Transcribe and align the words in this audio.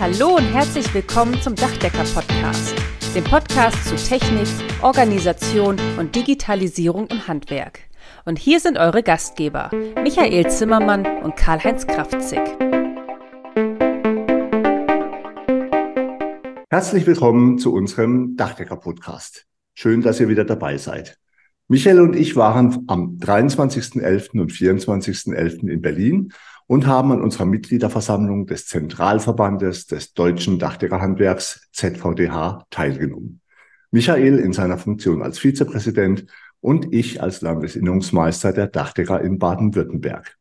Hallo 0.00 0.36
und 0.36 0.44
herzlich 0.44 0.94
willkommen 0.94 1.42
zum 1.42 1.56
Dachdecker-Podcast, 1.56 2.72
dem 3.16 3.24
Podcast 3.24 3.84
zu 3.84 3.96
Technik, 3.96 4.46
Organisation 4.80 5.76
und 5.98 6.14
Digitalisierung 6.14 7.08
im 7.08 7.26
Handwerk. 7.26 7.80
Und 8.24 8.38
hier 8.38 8.60
sind 8.60 8.78
eure 8.78 9.02
Gastgeber, 9.02 9.72
Michael 10.00 10.48
Zimmermann 10.52 11.04
und 11.24 11.34
Karl-Heinz 11.34 11.84
Kraftzig. 11.88 12.38
Herzlich 16.70 17.04
willkommen 17.04 17.58
zu 17.58 17.74
unserem 17.74 18.36
Dachdecker-Podcast. 18.36 19.46
Schön, 19.74 20.02
dass 20.02 20.20
ihr 20.20 20.28
wieder 20.28 20.44
dabei 20.44 20.78
seid. 20.78 21.18
Michael 21.66 22.00
und 22.00 22.14
ich 22.14 22.36
waren 22.36 22.84
am 22.86 23.18
23.11. 23.18 24.40
und 24.40 24.52
24.11. 24.52 25.68
in 25.68 25.82
Berlin 25.82 26.32
und 26.68 26.86
haben 26.86 27.10
an 27.10 27.22
unserer 27.22 27.46
Mitgliederversammlung 27.46 28.46
des 28.46 28.66
Zentralverbandes 28.66 29.86
des 29.86 30.12
Deutschen 30.12 30.58
Dachdeckerhandwerks 30.58 31.68
ZVDH 31.72 32.66
teilgenommen. 32.70 33.40
Michael 33.90 34.38
in 34.38 34.52
seiner 34.52 34.76
Funktion 34.76 35.22
als 35.22 35.38
Vizepräsident 35.38 36.26
und 36.60 36.92
ich 36.92 37.22
als 37.22 37.40
Landesinnungsmeister 37.40 38.52
der 38.52 38.66
Dachdecker 38.66 39.22
in 39.22 39.38
Baden-Württemberg. 39.38 40.36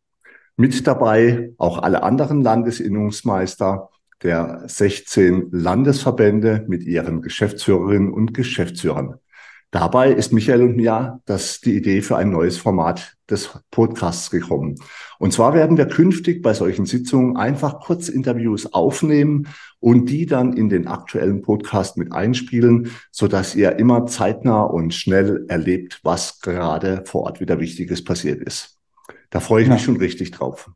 Mit 0.57 0.85
dabei 0.85 1.53
auch 1.57 1.81
alle 1.81 2.03
anderen 2.03 2.41
Landesinnungsmeister 2.41 3.89
der 4.21 4.63
16 4.67 5.47
Landesverbände 5.51 6.65
mit 6.67 6.83
ihren 6.83 7.21
Geschäftsführerinnen 7.21 8.11
und 8.11 8.33
Geschäftsführern. 8.33 9.19
Dabei 9.71 10.11
ist 10.13 10.31
Michael 10.31 10.61
und 10.61 10.77
mir 10.77 11.19
das 11.25 11.59
die 11.59 11.75
Idee 11.75 12.01
für 12.01 12.15
ein 12.15 12.29
neues 12.29 12.57
Format 12.57 13.17
des 13.29 13.59
Podcasts 13.69 14.31
gekommen. 14.31 14.75
Und 15.19 15.33
zwar 15.33 15.53
werden 15.53 15.75
wir 15.75 15.87
künftig 15.87 16.41
bei 16.41 16.53
solchen 16.53 16.85
Sitzungen 16.85 17.35
einfach 17.35 17.81
Kurzinterviews 17.81 18.73
aufnehmen 18.73 19.47
und 19.79 20.05
die 20.09 20.25
dann 20.25 20.53
in 20.53 20.69
den 20.69 20.87
aktuellen 20.87 21.41
Podcast 21.41 21.97
mit 21.97 22.13
einspielen, 22.13 22.91
so 23.11 23.27
dass 23.27 23.55
ihr 23.55 23.77
immer 23.77 24.05
zeitnah 24.05 24.63
und 24.63 24.93
schnell 24.93 25.45
erlebt, 25.49 25.99
was 26.03 26.39
gerade 26.39 27.03
vor 27.05 27.23
Ort 27.23 27.41
wieder 27.41 27.59
Wichtiges 27.59 28.03
passiert 28.03 28.41
ist. 28.41 28.77
Da 29.29 29.41
freue 29.41 29.63
ich 29.63 29.67
ja. 29.67 29.73
mich 29.73 29.83
schon 29.83 29.97
richtig 29.97 30.31
drauf. 30.31 30.71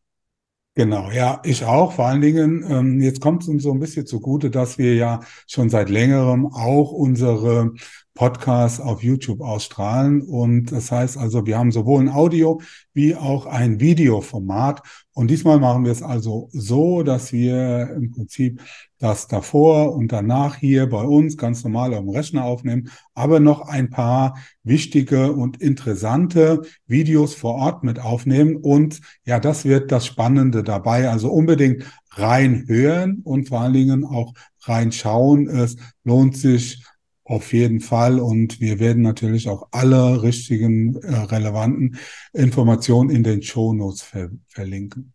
Genau, 0.73 1.11
ja, 1.11 1.41
ich 1.43 1.65
auch. 1.65 1.91
Vor 1.93 2.05
allen 2.05 2.21
Dingen, 2.21 2.65
ähm, 2.69 3.01
jetzt 3.01 3.19
kommt 3.19 3.43
es 3.43 3.49
uns 3.49 3.63
so 3.63 3.73
ein 3.73 3.79
bisschen 3.79 4.05
zugute, 4.05 4.49
dass 4.49 4.77
wir 4.77 4.95
ja 4.95 5.19
schon 5.45 5.69
seit 5.69 5.89
längerem 5.89 6.45
auch 6.45 6.93
unsere 6.93 7.73
Podcasts 8.13 8.79
auf 8.79 9.03
YouTube 9.03 9.41
ausstrahlen. 9.41 10.21
Und 10.21 10.71
das 10.71 10.91
heißt 10.91 11.17
also, 11.17 11.45
wir 11.45 11.57
haben 11.57 11.71
sowohl 11.71 12.01
ein 12.01 12.09
Audio 12.09 12.61
wie 12.93 13.15
auch 13.15 13.45
ein 13.45 13.79
Videoformat. 13.79 14.81
Und 15.13 15.29
diesmal 15.29 15.59
machen 15.59 15.85
wir 15.85 15.91
es 15.91 16.03
also 16.03 16.49
so, 16.51 17.03
dass 17.03 17.33
wir 17.33 17.89
im 17.95 18.11
Prinzip 18.11 18.61
das 18.97 19.27
davor 19.27 19.93
und 19.95 20.11
danach 20.11 20.55
hier 20.55 20.87
bei 20.87 21.03
uns 21.03 21.35
ganz 21.35 21.63
normal 21.63 21.93
am 21.93 22.09
Rechner 22.09 22.43
aufnehmen, 22.43 22.89
aber 23.13 23.39
noch 23.39 23.67
ein 23.67 23.89
paar 23.89 24.37
wichtige 24.63 25.33
und 25.33 25.59
interessante 25.59 26.61
Videos 26.85 27.33
vor 27.33 27.55
Ort 27.55 27.83
mit 27.83 27.99
aufnehmen. 27.99 28.57
Und 28.57 29.01
ja, 29.25 29.39
das 29.39 29.65
wird 29.65 29.91
das 29.91 30.05
Spannende 30.05 30.63
dabei. 30.63 31.09
Also 31.09 31.31
unbedingt 31.31 31.85
reinhören 32.11 33.21
und 33.23 33.49
vor 33.49 33.61
allen 33.61 33.73
Dingen 33.73 34.05
auch 34.05 34.33
reinschauen. 34.61 35.47
Es 35.47 35.77
lohnt 36.03 36.37
sich 36.37 36.83
auf 37.31 37.53
jeden 37.53 37.79
Fall. 37.79 38.19
Und 38.19 38.59
wir 38.59 38.79
werden 38.79 39.01
natürlich 39.01 39.47
auch 39.47 39.69
alle 39.71 40.21
richtigen, 40.21 40.95
äh, 40.97 41.15
relevanten 41.15 41.97
Informationen 42.33 43.09
in 43.09 43.23
den 43.23 43.41
Show 43.41 43.73
Notes 43.73 44.01
ver 44.01 44.29
verlinken. 44.47 45.13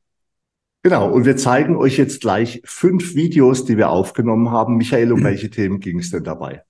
Genau, 0.82 1.10
und 1.12 1.26
wir 1.26 1.36
zeigen 1.36 1.76
euch 1.76 1.98
jetzt 1.98 2.20
gleich 2.20 2.62
fünf 2.64 3.14
Videos, 3.14 3.64
die 3.64 3.76
wir 3.76 3.90
aufgenommen 3.90 4.50
haben. 4.50 4.76
Michael, 4.76 5.12
um 5.12 5.24
welche 5.24 5.50
Themen 5.50 5.80
ging 5.80 5.98
es 5.98 6.10
denn 6.10 6.22
dabei? 6.22 6.62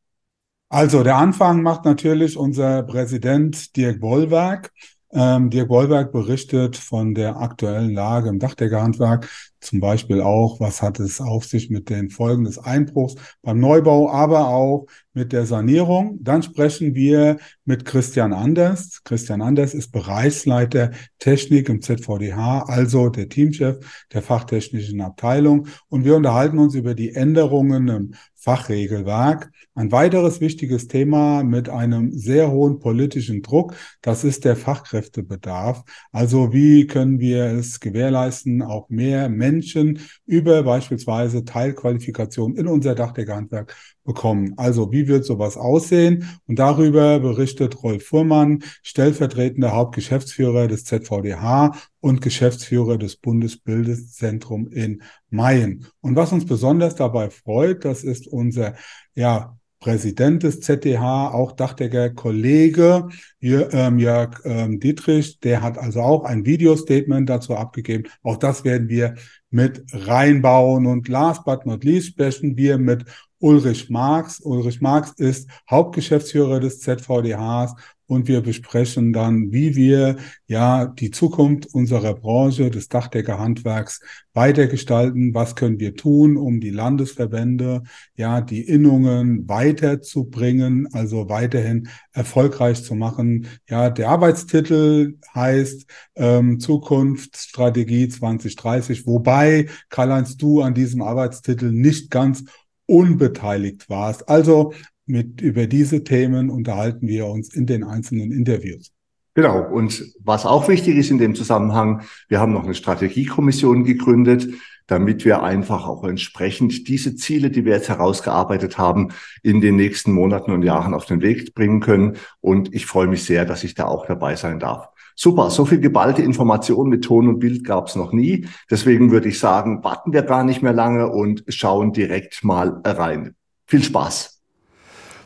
Also 0.68 1.02
der 1.02 1.16
Anfang 1.16 1.62
macht 1.62 1.84
natürlich 1.84 2.36
unser 2.36 2.82
Präsident 2.82 3.76
Dirk 3.76 4.00
Bollwerk. 4.00 4.72
Ähm, 5.12 5.50
Dirk 5.50 5.68
Bollwerk 5.68 6.12
berichtet 6.12 6.76
von 6.76 7.14
der 7.14 7.36
aktuellen 7.36 7.92
Lage 7.92 8.30
im 8.30 8.38
Dachdeckerhandwerk, 8.38 9.28
zum 9.60 9.80
Beispiel 9.80 10.20
auch, 10.20 10.60
was 10.60 10.82
hat 10.82 11.00
es 11.00 11.20
auf 11.20 11.44
sich 11.44 11.70
mit 11.70 11.90
den 11.90 12.10
Folgen 12.10 12.44
des 12.44 12.58
Einbruchs 12.58 13.14
beim 13.42 13.58
Neubau, 13.58 14.10
aber 14.10 14.48
auch 14.48 14.86
mit 15.12 15.32
der 15.32 15.46
Sanierung. 15.46 16.18
Dann 16.22 16.42
sprechen 16.42 16.94
wir 16.94 17.38
mit 17.64 17.84
Christian 17.84 18.32
Anders. 18.32 19.02
Christian 19.02 19.40
Anders 19.40 19.74
ist 19.74 19.90
Bereichsleiter 19.90 20.90
Technik 21.18 21.68
im 21.68 21.80
ZVDH, 21.80 22.64
also 22.68 23.08
der 23.08 23.28
Teamchef 23.28 23.78
der 24.12 24.22
fachtechnischen 24.22 25.00
Abteilung. 25.00 25.68
Und 25.88 26.04
wir 26.04 26.16
unterhalten 26.16 26.58
uns 26.58 26.74
über 26.74 26.94
die 26.94 27.14
Änderungen 27.14 27.88
im 27.88 28.14
Fachregelwerk. 28.46 29.50
Ein 29.74 29.90
weiteres 29.90 30.40
wichtiges 30.40 30.86
Thema 30.86 31.42
mit 31.42 31.68
einem 31.68 32.12
sehr 32.12 32.52
hohen 32.52 32.78
politischen 32.78 33.42
Druck, 33.42 33.74
das 34.02 34.22
ist 34.22 34.44
der 34.44 34.54
Fachkräftebedarf. 34.54 35.82
Also 36.12 36.52
wie 36.52 36.86
können 36.86 37.18
wir 37.18 37.46
es 37.46 37.80
gewährleisten, 37.80 38.62
auch 38.62 38.88
mehr 38.88 39.28
Menschen 39.46 40.00
über 40.26 40.62
beispielsweise 40.62 41.44
Teilqualifikation 41.44 42.56
in 42.56 42.66
unser 42.66 42.94
Dachdeckerhandwerk 42.94 43.76
bekommen. 44.04 44.54
Also 44.56 44.90
wie 44.92 45.06
wird 45.06 45.24
sowas 45.24 45.56
aussehen? 45.56 46.28
Und 46.46 46.58
darüber 46.58 47.20
berichtet 47.20 47.82
Rolf 47.82 48.06
Fuhrmann, 48.06 48.62
stellvertretender 48.82 49.72
Hauptgeschäftsführer 49.72 50.66
des 50.66 50.84
ZVDH 50.84 51.76
und 52.00 52.20
Geschäftsführer 52.22 52.98
des 52.98 53.16
Bundesbildeszentrum 53.16 54.68
in 54.68 55.02
Mayen. 55.30 55.86
Und 56.00 56.16
was 56.16 56.32
uns 56.32 56.46
besonders 56.46 56.94
dabei 56.94 57.30
freut, 57.30 57.84
das 57.84 58.02
ist 58.04 58.26
unser 58.26 58.74
ja, 59.14 59.56
Präsident 59.86 60.42
des 60.42 60.62
ZDH, 60.62 61.32
auch 61.32 61.52
Dachdecker 61.52 62.10
Kollege 62.10 63.06
ähm, 63.40 64.00
Jörg 64.00 64.40
ähm, 64.44 64.80
Dietrich, 64.80 65.38
der 65.38 65.62
hat 65.62 65.78
also 65.78 66.00
auch 66.00 66.24
ein 66.24 66.44
Videostatement 66.44 67.28
dazu 67.28 67.54
abgegeben. 67.54 68.10
Auch 68.24 68.36
das 68.36 68.64
werden 68.64 68.88
wir 68.88 69.14
mit 69.48 69.84
reinbauen. 69.92 70.86
Und 70.86 71.06
last 71.06 71.44
but 71.44 71.66
not 71.66 71.84
least 71.84 72.08
sprechen 72.08 72.56
wir 72.56 72.78
mit 72.78 73.04
Ulrich 73.38 73.88
Marx. 73.88 74.40
Ulrich 74.40 74.80
Marx 74.80 75.12
ist 75.18 75.48
Hauptgeschäftsführer 75.70 76.58
des 76.58 76.80
ZVDHs 76.80 77.76
und 78.06 78.28
wir 78.28 78.40
besprechen 78.40 79.12
dann, 79.12 79.52
wie 79.52 79.74
wir 79.74 80.16
ja 80.46 80.86
die 80.86 81.10
Zukunft 81.10 81.74
unserer 81.74 82.14
Branche 82.14 82.70
des 82.70 82.88
Dachdeckerhandwerks 82.88 84.00
weitergestalten. 84.32 85.34
Was 85.34 85.56
können 85.56 85.80
wir 85.80 85.96
tun, 85.96 86.36
um 86.36 86.60
die 86.60 86.70
Landesverbände, 86.70 87.82
ja, 88.14 88.40
die 88.40 88.60
Innungen 88.60 89.48
weiterzubringen, 89.48 90.88
also 90.92 91.28
weiterhin 91.28 91.88
erfolgreich 92.12 92.82
zu 92.84 92.94
machen. 92.94 93.48
Ja, 93.68 93.90
der 93.90 94.08
Arbeitstitel 94.10 95.18
heißt 95.34 95.86
ähm, 96.14 96.60
Zukunftsstrategie 96.60 98.08
2030, 98.08 99.06
wobei, 99.06 99.66
Karl-Heinz, 99.88 100.36
du 100.36 100.62
an 100.62 100.74
diesem 100.74 101.02
Arbeitstitel 101.02 101.72
nicht 101.72 102.10
ganz 102.10 102.44
unbeteiligt 102.86 103.88
warst. 103.88 104.28
Also 104.28 104.72
mit, 105.06 105.40
über 105.40 105.66
diese 105.66 106.04
Themen 106.04 106.50
unterhalten 106.50 107.08
wir 107.08 107.26
uns 107.26 107.54
in 107.54 107.66
den 107.66 107.84
einzelnen 107.84 108.32
Interviews. 108.32 108.92
Genau. 109.34 109.62
Und 109.70 110.02
was 110.24 110.46
auch 110.46 110.66
wichtig 110.68 110.96
ist 110.96 111.10
in 111.10 111.18
dem 111.18 111.34
Zusammenhang, 111.34 112.02
wir 112.28 112.40
haben 112.40 112.52
noch 112.52 112.64
eine 112.64 112.74
Strategiekommission 112.74 113.84
gegründet, 113.84 114.48
damit 114.86 115.24
wir 115.24 115.42
einfach 115.42 115.86
auch 115.86 116.04
entsprechend 116.04 116.88
diese 116.88 117.16
Ziele, 117.16 117.50
die 117.50 117.64
wir 117.64 117.74
jetzt 117.74 117.88
herausgearbeitet 117.88 118.78
haben, 118.78 119.08
in 119.42 119.60
den 119.60 119.76
nächsten 119.76 120.12
Monaten 120.12 120.52
und 120.52 120.62
Jahren 120.62 120.94
auf 120.94 121.04
den 121.04 121.20
Weg 121.20 121.54
bringen 121.54 121.80
können. 121.80 122.16
Und 122.40 122.74
ich 122.74 122.86
freue 122.86 123.08
mich 123.08 123.24
sehr, 123.24 123.44
dass 123.44 123.62
ich 123.62 123.74
da 123.74 123.84
auch 123.84 124.06
dabei 124.06 124.36
sein 124.36 124.58
darf. 124.58 124.88
Super, 125.14 125.50
so 125.50 125.64
viel 125.64 125.80
geballte 125.80 126.22
Information 126.22 126.88
mit 126.88 127.04
Ton 127.04 127.28
und 127.28 127.38
Bild 127.38 127.64
gab 127.64 127.88
es 127.88 127.96
noch 127.96 128.12
nie. 128.12 128.46
Deswegen 128.70 129.10
würde 129.10 129.28
ich 129.28 129.38
sagen, 129.38 129.82
warten 129.82 130.12
wir 130.12 130.22
gar 130.22 130.44
nicht 130.44 130.62
mehr 130.62 130.74
lange 130.74 131.08
und 131.10 131.44
schauen 131.48 131.92
direkt 131.92 132.44
mal 132.44 132.80
rein. 132.84 133.34
Viel 133.66 133.82
Spaß. 133.82 134.35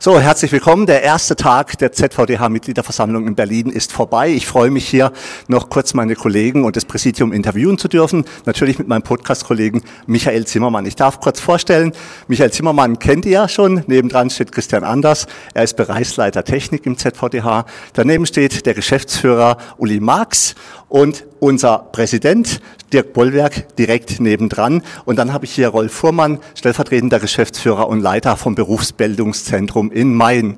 So, 0.02 0.18
herzlich 0.18 0.50
willkommen. 0.50 0.86
Der 0.86 1.02
erste 1.02 1.36
Tag 1.36 1.76
der 1.76 1.92
ZVDH-Mitgliederversammlung 1.92 3.26
in 3.26 3.34
Berlin 3.34 3.68
ist 3.68 3.92
vorbei. 3.92 4.30
Ich 4.30 4.46
freue 4.46 4.70
mich 4.70 4.88
hier 4.88 5.12
noch 5.46 5.68
kurz 5.68 5.92
meine 5.92 6.14
Kollegen 6.14 6.64
und 6.64 6.74
das 6.76 6.86
Präsidium 6.86 7.34
interviewen 7.34 7.76
zu 7.76 7.86
dürfen. 7.86 8.24
Natürlich 8.46 8.78
mit 8.78 8.88
meinem 8.88 9.02
Podcast-Kollegen 9.02 9.82
Michael 10.06 10.46
Zimmermann. 10.46 10.86
Ich 10.86 10.96
darf 10.96 11.20
kurz 11.20 11.38
vorstellen, 11.38 11.92
Michael 12.28 12.50
Zimmermann 12.50 12.98
kennt 12.98 13.26
ihr 13.26 13.32
ja 13.32 13.46
schon. 13.46 13.84
Nebendran 13.88 14.30
steht 14.30 14.52
Christian 14.52 14.84
Anders. 14.84 15.26
Er 15.52 15.64
ist 15.64 15.76
Bereichsleiter 15.76 16.44
Technik 16.44 16.86
im 16.86 16.96
ZVDH. 16.96 17.66
Daneben 17.92 18.24
steht 18.24 18.64
der 18.64 18.72
Geschäftsführer 18.72 19.58
Uli 19.76 20.00
Marx 20.00 20.54
und 20.90 21.24
unser 21.38 21.78
Präsident 21.92 22.60
Dirk 22.92 23.12
Bollwerk 23.12 23.76
direkt 23.76 24.20
nebendran. 24.20 24.82
Und 25.04 25.16
dann 25.16 25.32
habe 25.32 25.44
ich 25.44 25.52
hier 25.52 25.68
Rolf 25.68 25.92
Fuhrmann, 25.92 26.40
stellvertretender 26.56 27.20
Geschäftsführer 27.20 27.88
und 27.88 28.00
Leiter 28.00 28.36
vom 28.36 28.56
Berufsbildungszentrum 28.56 29.92
in 29.92 30.12
Main. 30.12 30.56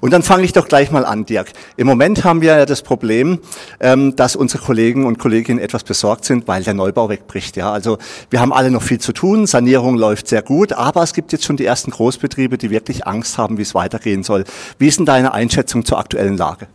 Und 0.00 0.12
dann 0.12 0.22
fange 0.22 0.44
ich 0.44 0.52
doch 0.52 0.68
gleich 0.68 0.92
mal 0.92 1.04
an, 1.04 1.26
Dirk. 1.26 1.48
Im 1.76 1.88
Moment 1.88 2.24
haben 2.24 2.40
wir 2.40 2.56
ja 2.56 2.66
das 2.66 2.82
Problem, 2.82 3.40
ähm, 3.80 4.14
dass 4.14 4.36
unsere 4.36 4.62
Kollegen 4.62 5.06
und 5.06 5.18
Kolleginnen 5.18 5.58
etwas 5.58 5.82
besorgt 5.82 6.24
sind, 6.24 6.46
weil 6.46 6.62
der 6.62 6.74
Neubau 6.74 7.08
wegbricht. 7.08 7.56
Ja, 7.56 7.72
also 7.72 7.98
wir 8.30 8.40
haben 8.40 8.52
alle 8.52 8.70
noch 8.70 8.82
viel 8.82 9.00
zu 9.00 9.12
tun. 9.12 9.46
Sanierung 9.46 9.96
läuft 9.96 10.28
sehr 10.28 10.42
gut, 10.42 10.72
aber 10.72 11.02
es 11.02 11.12
gibt 11.12 11.32
jetzt 11.32 11.44
schon 11.44 11.56
die 11.56 11.66
ersten 11.66 11.90
Großbetriebe, 11.90 12.58
die 12.58 12.70
wirklich 12.70 13.06
Angst 13.06 13.38
haben, 13.38 13.58
wie 13.58 13.62
es 13.62 13.74
weitergehen 13.74 14.22
soll. 14.22 14.44
Wie 14.78 14.86
ist 14.86 14.98
denn 14.98 15.06
deine 15.06 15.34
Einschätzung 15.34 15.84
zur 15.84 15.98
aktuellen 15.98 16.36
Lage? 16.36 16.68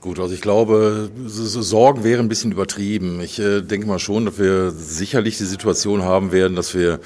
Gut, 0.00 0.20
also 0.20 0.32
ich 0.32 0.40
glaube, 0.40 1.10
Sorgen 1.26 2.04
wären 2.04 2.26
ein 2.26 2.28
bisschen 2.28 2.52
übertrieben. 2.52 3.20
Ich 3.20 3.40
äh, 3.40 3.62
denke 3.62 3.88
mal 3.88 3.98
schon, 3.98 4.26
dass 4.26 4.38
wir 4.38 4.70
sicherlich 4.70 5.38
die 5.38 5.44
Situation 5.44 6.02
haben 6.02 6.30
werden, 6.30 6.54
dass 6.54 6.72
wir 6.72 7.00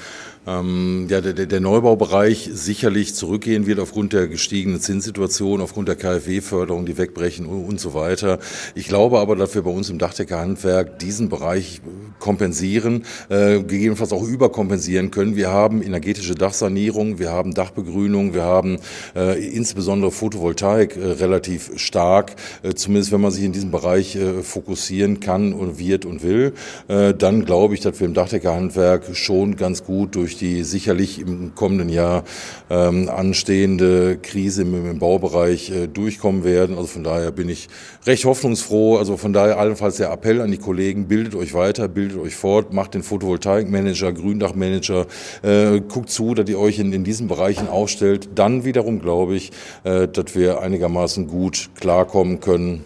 ähm, 0.47 1.07
ja, 1.09 1.21
der, 1.21 1.33
der 1.33 1.59
Neubaubereich 1.59 2.49
sicherlich 2.53 3.15
zurückgehen 3.15 3.65
wird 3.65 3.79
aufgrund 3.79 4.13
der 4.13 4.27
gestiegenen 4.27 4.79
Zinssituation, 4.79 5.61
aufgrund 5.61 5.87
der 5.87 5.95
KfW-Förderung, 5.95 6.85
die 6.85 6.97
wegbrechen 6.97 7.45
und, 7.45 7.65
und, 7.65 7.79
so 7.79 7.93
weiter. 7.93 8.39
Ich 8.75 8.87
glaube 8.87 9.19
aber, 9.19 9.35
dass 9.35 9.55
wir 9.55 9.61
bei 9.61 9.71
uns 9.71 9.89
im 9.89 9.99
Dachdeckerhandwerk 9.99 10.99
diesen 10.99 11.29
Bereich 11.29 11.81
kompensieren, 12.19 13.03
äh, 13.29 13.59
gegebenenfalls 13.59 14.13
auch 14.13 14.23
überkompensieren 14.23 15.11
können. 15.11 15.35
Wir 15.35 15.49
haben 15.49 15.81
energetische 15.81 16.35
Dachsanierung, 16.35 17.19
wir 17.19 17.31
haben 17.31 17.53
Dachbegrünung, 17.53 18.33
wir 18.33 18.43
haben 18.43 18.79
äh, 19.15 19.43
insbesondere 19.45 20.11
Photovoltaik 20.11 20.95
äh, 20.95 21.03
relativ 21.03 21.71
stark, 21.75 22.35
äh, 22.63 22.73
zumindest 22.73 23.11
wenn 23.11 23.21
man 23.21 23.31
sich 23.31 23.43
in 23.43 23.51
diesem 23.51 23.71
Bereich 23.71 24.15
äh, 24.15 24.41
fokussieren 24.41 25.19
kann 25.19 25.53
und 25.53 25.79
wird 25.79 26.05
und 26.05 26.23
will. 26.23 26.53
Äh, 26.87 27.13
dann 27.13 27.45
glaube 27.45 27.73
ich, 27.73 27.81
dass 27.81 27.99
wir 27.99 28.07
im 28.07 28.13
Dachdeckerhandwerk 28.13 29.15
schon 29.15 29.55
ganz 29.55 29.83
gut 29.83 30.15
durch 30.15 30.32
durch 30.33 30.37
die 30.37 30.63
sicherlich 30.63 31.19
im 31.19 31.53
kommenden 31.55 31.89
Jahr 31.89 32.23
ähm, 32.69 33.09
anstehende 33.09 34.17
Krise 34.17 34.63
im, 34.63 34.89
im 34.89 34.99
Baubereich 34.99 35.69
äh, 35.69 35.87
durchkommen 35.87 36.43
werden. 36.43 36.75
Also 36.75 36.87
von 36.87 37.03
daher 37.03 37.31
bin 37.31 37.49
ich 37.49 37.67
recht 38.05 38.25
hoffnungsfroh. 38.25 38.97
Also 38.97 39.17
von 39.17 39.33
daher 39.33 39.59
allenfalls 39.59 39.97
der 39.97 40.11
Appell 40.11 40.41
an 40.41 40.51
die 40.51 40.57
Kollegen, 40.57 41.07
bildet 41.07 41.35
euch 41.35 41.53
weiter, 41.53 41.87
bildet 41.87 42.17
euch 42.17 42.35
fort, 42.35 42.73
macht 42.73 42.95
den 42.95 43.03
Photovoltaikmanager, 43.03 44.13
Gründachmanager, 44.13 45.05
äh, 45.43 45.81
guckt 45.81 46.09
zu, 46.09 46.33
dass 46.33 46.49
ihr 46.49 46.59
euch 46.59 46.79
in, 46.79 46.91
in 46.93 47.03
diesen 47.03 47.27
Bereichen 47.27 47.67
aufstellt. 47.67 48.29
Dann 48.35 48.65
wiederum 48.65 48.99
glaube 48.99 49.35
ich, 49.35 49.51
äh, 49.83 50.07
dass 50.07 50.35
wir 50.35 50.61
einigermaßen 50.61 51.27
gut 51.27 51.69
klarkommen 51.79 52.39
können. 52.39 52.83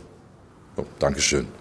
Oh, 0.75 0.83
Dankeschön. 0.99 1.56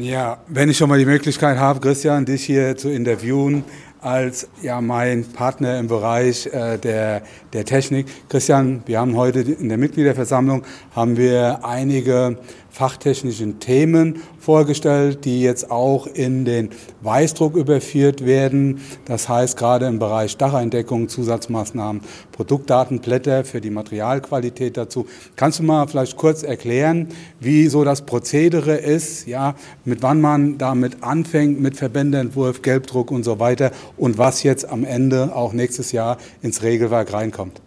Ja, 0.00 0.38
wenn 0.46 0.70
ich 0.70 0.76
schon 0.76 0.88
mal 0.88 1.00
die 1.00 1.04
Möglichkeit 1.04 1.58
habe, 1.58 1.80
Christian, 1.80 2.24
dich 2.24 2.44
hier 2.44 2.76
zu 2.76 2.88
interviewen 2.88 3.64
als 4.00 4.48
ja 4.62 4.80
mein 4.80 5.24
Partner 5.24 5.76
im 5.80 5.88
Bereich 5.88 6.46
äh, 6.46 6.78
der, 6.78 7.22
der 7.52 7.64
Technik. 7.64 8.06
Christian, 8.28 8.84
wir 8.86 9.00
haben 9.00 9.16
heute 9.16 9.40
in 9.40 9.68
der 9.68 9.76
Mitgliederversammlung 9.76 10.62
haben 10.94 11.16
wir 11.16 11.64
einige 11.64 12.38
fachtechnischen 12.70 13.58
Themen 13.58 14.22
vorgestellt, 14.38 15.24
die 15.24 15.42
jetzt 15.42 15.68
auch 15.68 16.06
in 16.06 16.44
den 16.44 16.70
Weißdruck 17.00 17.56
überführt 17.56 18.24
werden. 18.24 18.80
Das 19.04 19.28
heißt 19.28 19.58
gerade 19.58 19.86
im 19.86 19.98
Bereich 19.98 20.36
Dacheindeckung, 20.36 21.08
Zusatzmaßnahmen, 21.08 22.02
Produktdatenblätter 22.38 23.44
für 23.44 23.60
die 23.60 23.70
Materialqualität 23.70 24.76
dazu. 24.76 25.08
Kannst 25.34 25.58
du 25.58 25.64
mal 25.64 25.88
vielleicht 25.88 26.16
kurz 26.16 26.44
erklären, 26.44 27.08
wie 27.40 27.66
so 27.66 27.82
das 27.82 28.02
Prozedere 28.02 28.76
ist, 28.76 29.26
ja, 29.26 29.56
mit 29.84 30.04
wann 30.04 30.20
man 30.20 30.56
damit 30.56 31.02
anfängt, 31.02 31.60
mit 31.60 31.76
Verbändeentwurf, 31.76 32.62
Gelbdruck 32.62 33.10
und 33.10 33.24
so 33.24 33.40
weiter 33.40 33.72
und 33.96 34.18
was 34.18 34.44
jetzt 34.44 34.68
am 34.68 34.84
Ende 34.84 35.34
auch 35.34 35.52
nächstes 35.52 35.90
Jahr 35.90 36.16
ins 36.40 36.62
Regelwerk 36.62 37.12
reinkommt? 37.12 37.60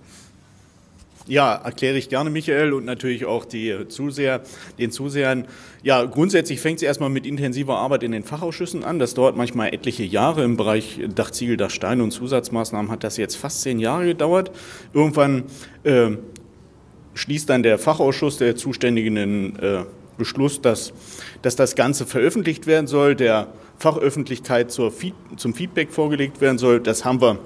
Ja, 1.32 1.56
erkläre 1.56 1.98
ich 1.98 2.10
gerne, 2.10 2.30
Michael, 2.30 2.74
und 2.74 2.84
natürlich 2.84 3.24
auch 3.24 3.46
die 3.46 3.88
Zuseher, 3.88 4.42
den 4.78 4.92
Zusehern. 4.92 5.48
Ja, 5.82 6.04
grundsätzlich 6.04 6.60
fängt 6.60 6.80
es 6.80 6.84
erstmal 6.84 7.10
mit 7.10 7.26
intensiver 7.26 7.78
Arbeit 7.78 8.04
in 8.04 8.12
den 8.12 8.24
Fachausschüssen 8.24 8.84
an. 8.84 9.00
Das 9.00 9.14
dauert 9.14 9.38
manchmal 9.38 9.74
etliche 9.74 10.04
Jahre. 10.04 10.44
Im 10.44 10.58
Bereich 10.58 11.00
Dachziegel, 11.16 11.56
Dachsteine 11.56 12.04
und 12.04 12.12
Zusatzmaßnahmen 12.12 12.92
hat 12.92 13.06
das 13.06 13.16
jetzt 13.16 13.38
fast 13.38 13.62
zehn 13.62 13.80
Jahre 13.80 14.08
gedauert. 14.08 14.52
Irgendwann 14.94 15.46
äh, 15.84 16.10
schließt 17.14 17.50
dann 17.50 17.64
der 17.64 17.80
Fachausschuss 17.80 18.36
der 18.36 18.58
zuständigen 18.58 19.58
äh, 19.58 19.86
Beschluss, 20.18 20.62
dass, 20.62 20.92
dass 21.44 21.56
das 21.56 21.76
Ganze 21.76 22.06
veröffentlicht 22.06 22.68
werden 22.68 22.88
soll, 22.88 23.16
der 23.16 23.48
Fachöffentlichkeit 23.78 24.70
zur, 24.70 24.92
zum 25.38 25.54
Feedback 25.54 25.92
vorgelegt 25.92 26.42
werden 26.42 26.58
soll. 26.58 26.82
Das 26.82 27.06
haben 27.06 27.22
wir 27.22 27.40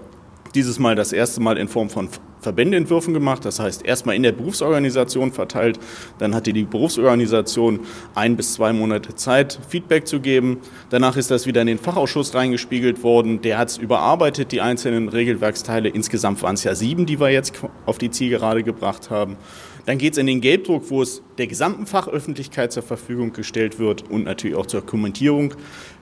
dieses 0.55 0.79
Mal 0.79 0.95
das 0.95 1.13
erste 1.13 1.39
Mal 1.39 1.59
in 1.59 1.67
Form 1.67 1.91
von 1.91 2.09
Verbändeentwürfen 2.45 3.13
gemacht. 3.13 3.43
Das 3.43 3.59
heißt, 3.59 3.83
erstmal 3.85 4.15
in 4.15 4.23
der 4.23 4.31
Berufsorganisation 4.31 5.31
verteilt. 5.31 5.79
Dann 6.19 6.35
hatte 6.35 6.53
die 6.53 6.63
Berufsorganisation 6.63 7.79
ein 8.13 8.37
bis 8.37 8.53
zwei 8.53 8.71
Monate 8.71 9.15
Zeit, 9.15 9.59
Feedback 9.67 10.07
zu 10.07 10.19
geben. 10.19 10.59
Danach 10.91 11.17
ist 11.17 11.31
das 11.31 11.47
wieder 11.47 11.61
in 11.61 11.67
den 11.67 11.79
Fachausschuss 11.79 12.35
reingespiegelt 12.35 13.01
worden. 13.01 13.41
Der 13.41 13.57
hat 13.57 13.69
es 13.69 13.77
überarbeitet, 13.77 14.51
die 14.51 14.61
einzelnen 14.61 15.09
Regelwerksteile. 15.09 15.89
Insgesamt 15.89 16.43
waren 16.43 16.53
es 16.53 16.63
ja 16.63 16.75
sieben, 16.75 17.07
die 17.07 17.19
wir 17.19 17.31
jetzt 17.31 17.53
auf 17.87 17.97
die 17.97 18.11
Zielgerade 18.11 18.61
gebracht 18.61 19.09
haben. 19.09 19.37
Dann 19.85 19.99
geht 19.99 20.13
es 20.13 20.17
in 20.17 20.25
den 20.25 20.41
Gelbdruck, 20.41 20.89
wo 20.89 21.01
es 21.01 21.21
der 21.37 21.47
gesamten 21.47 21.85
Fachöffentlichkeit 21.85 22.71
zur 22.71 22.81
Verfügung 22.81 23.33
gestellt 23.33 23.77
wird 23.77 24.09
und 24.09 24.23
natürlich 24.23 24.55
auch 24.55 24.65
zur 24.65 24.83
Kommentierung 24.83 25.53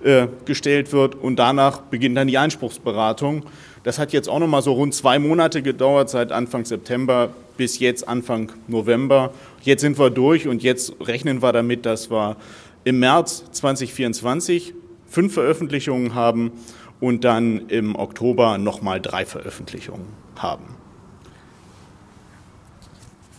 äh, 0.04 0.28
gestellt 0.45 0.94
wird. 0.94 1.16
Und 1.16 1.38
danach 1.38 1.81
beginnt 1.81 2.16
dann 2.16 2.28
die 2.28 2.38
Einspruchsberatung. 2.38 3.44
Das 3.83 4.00
hat 4.00 4.13
jetzt 4.13 4.30
auch 4.30 4.39
noch 4.39 4.47
mal 4.47 4.62
so 4.62 4.74
rund 4.74 4.94
zwei 4.94 5.19
Monate 5.19 5.62
gedauert, 5.62 6.09
seit 6.09 6.31
Anfang 6.31 6.63
September 6.65 7.33
bis 7.57 7.80
jetzt 7.80 8.07
Anfang 8.07 8.51
November. 8.68 9.33
Jetzt 9.62 9.81
sind 9.81 10.00
wir 10.00 10.09
durch 10.09 10.47
und 10.47 10.63
jetzt 10.63 10.94
rechnen 11.01 11.41
wir 11.41 11.51
damit, 11.51 11.85
dass 11.85 12.09
wir 12.09 12.38
im 12.85 13.00
März 13.00 13.44
2024 13.51 14.74
fünf 15.06 15.33
Veröffentlichungen 15.33 16.15
haben 16.15 16.53
und 17.00 17.25
dann 17.25 17.68
im 17.68 17.95
Oktober 17.95 18.57
nochmal 18.57 19.01
drei 19.01 19.25
Veröffentlichungen 19.25 20.07
haben. 20.38 20.82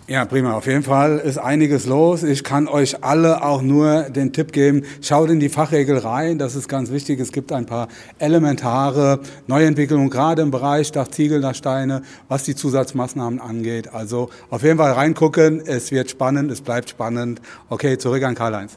Ja, 0.06 0.26
prima. 0.26 0.52
Auf 0.52 0.66
jeden 0.66 0.82
Fall 0.82 1.18
ist 1.18 1.38
einiges 1.38 1.86
los. 1.86 2.24
Ich 2.24 2.44
kann 2.44 2.68
euch 2.68 3.02
alle 3.02 3.42
auch 3.42 3.62
nur 3.62 4.02
den 4.02 4.34
Tipp 4.34 4.52
geben, 4.52 4.82
schaut 5.00 5.30
in 5.30 5.40
die 5.40 5.48
Fachregel 5.48 5.96
rein. 5.96 6.36
Das 6.36 6.54
ist 6.56 6.68
ganz 6.68 6.90
wichtig. 6.90 7.20
Es 7.20 7.32
gibt 7.32 7.52
ein 7.52 7.64
paar 7.64 7.88
elementare 8.18 9.20
Neuentwicklungen, 9.46 10.10
gerade 10.10 10.42
im 10.42 10.50
Bereich 10.50 10.92
Dachziegel, 10.92 11.40
Dachsteine, 11.40 12.02
was 12.28 12.42
die 12.42 12.54
Zusatzmaßnahmen 12.54 13.40
angeht. 13.40 13.94
Also 13.94 14.28
auf 14.50 14.62
jeden 14.62 14.76
Fall 14.76 14.92
reingucken. 14.92 15.62
Es 15.64 15.90
wird 15.90 16.10
spannend, 16.10 16.50
es 16.50 16.60
bleibt 16.60 16.90
spannend. 16.90 17.40
Okay, 17.70 17.96
zurück 17.96 18.24
an 18.24 18.34
Karl-Heinz. 18.34 18.76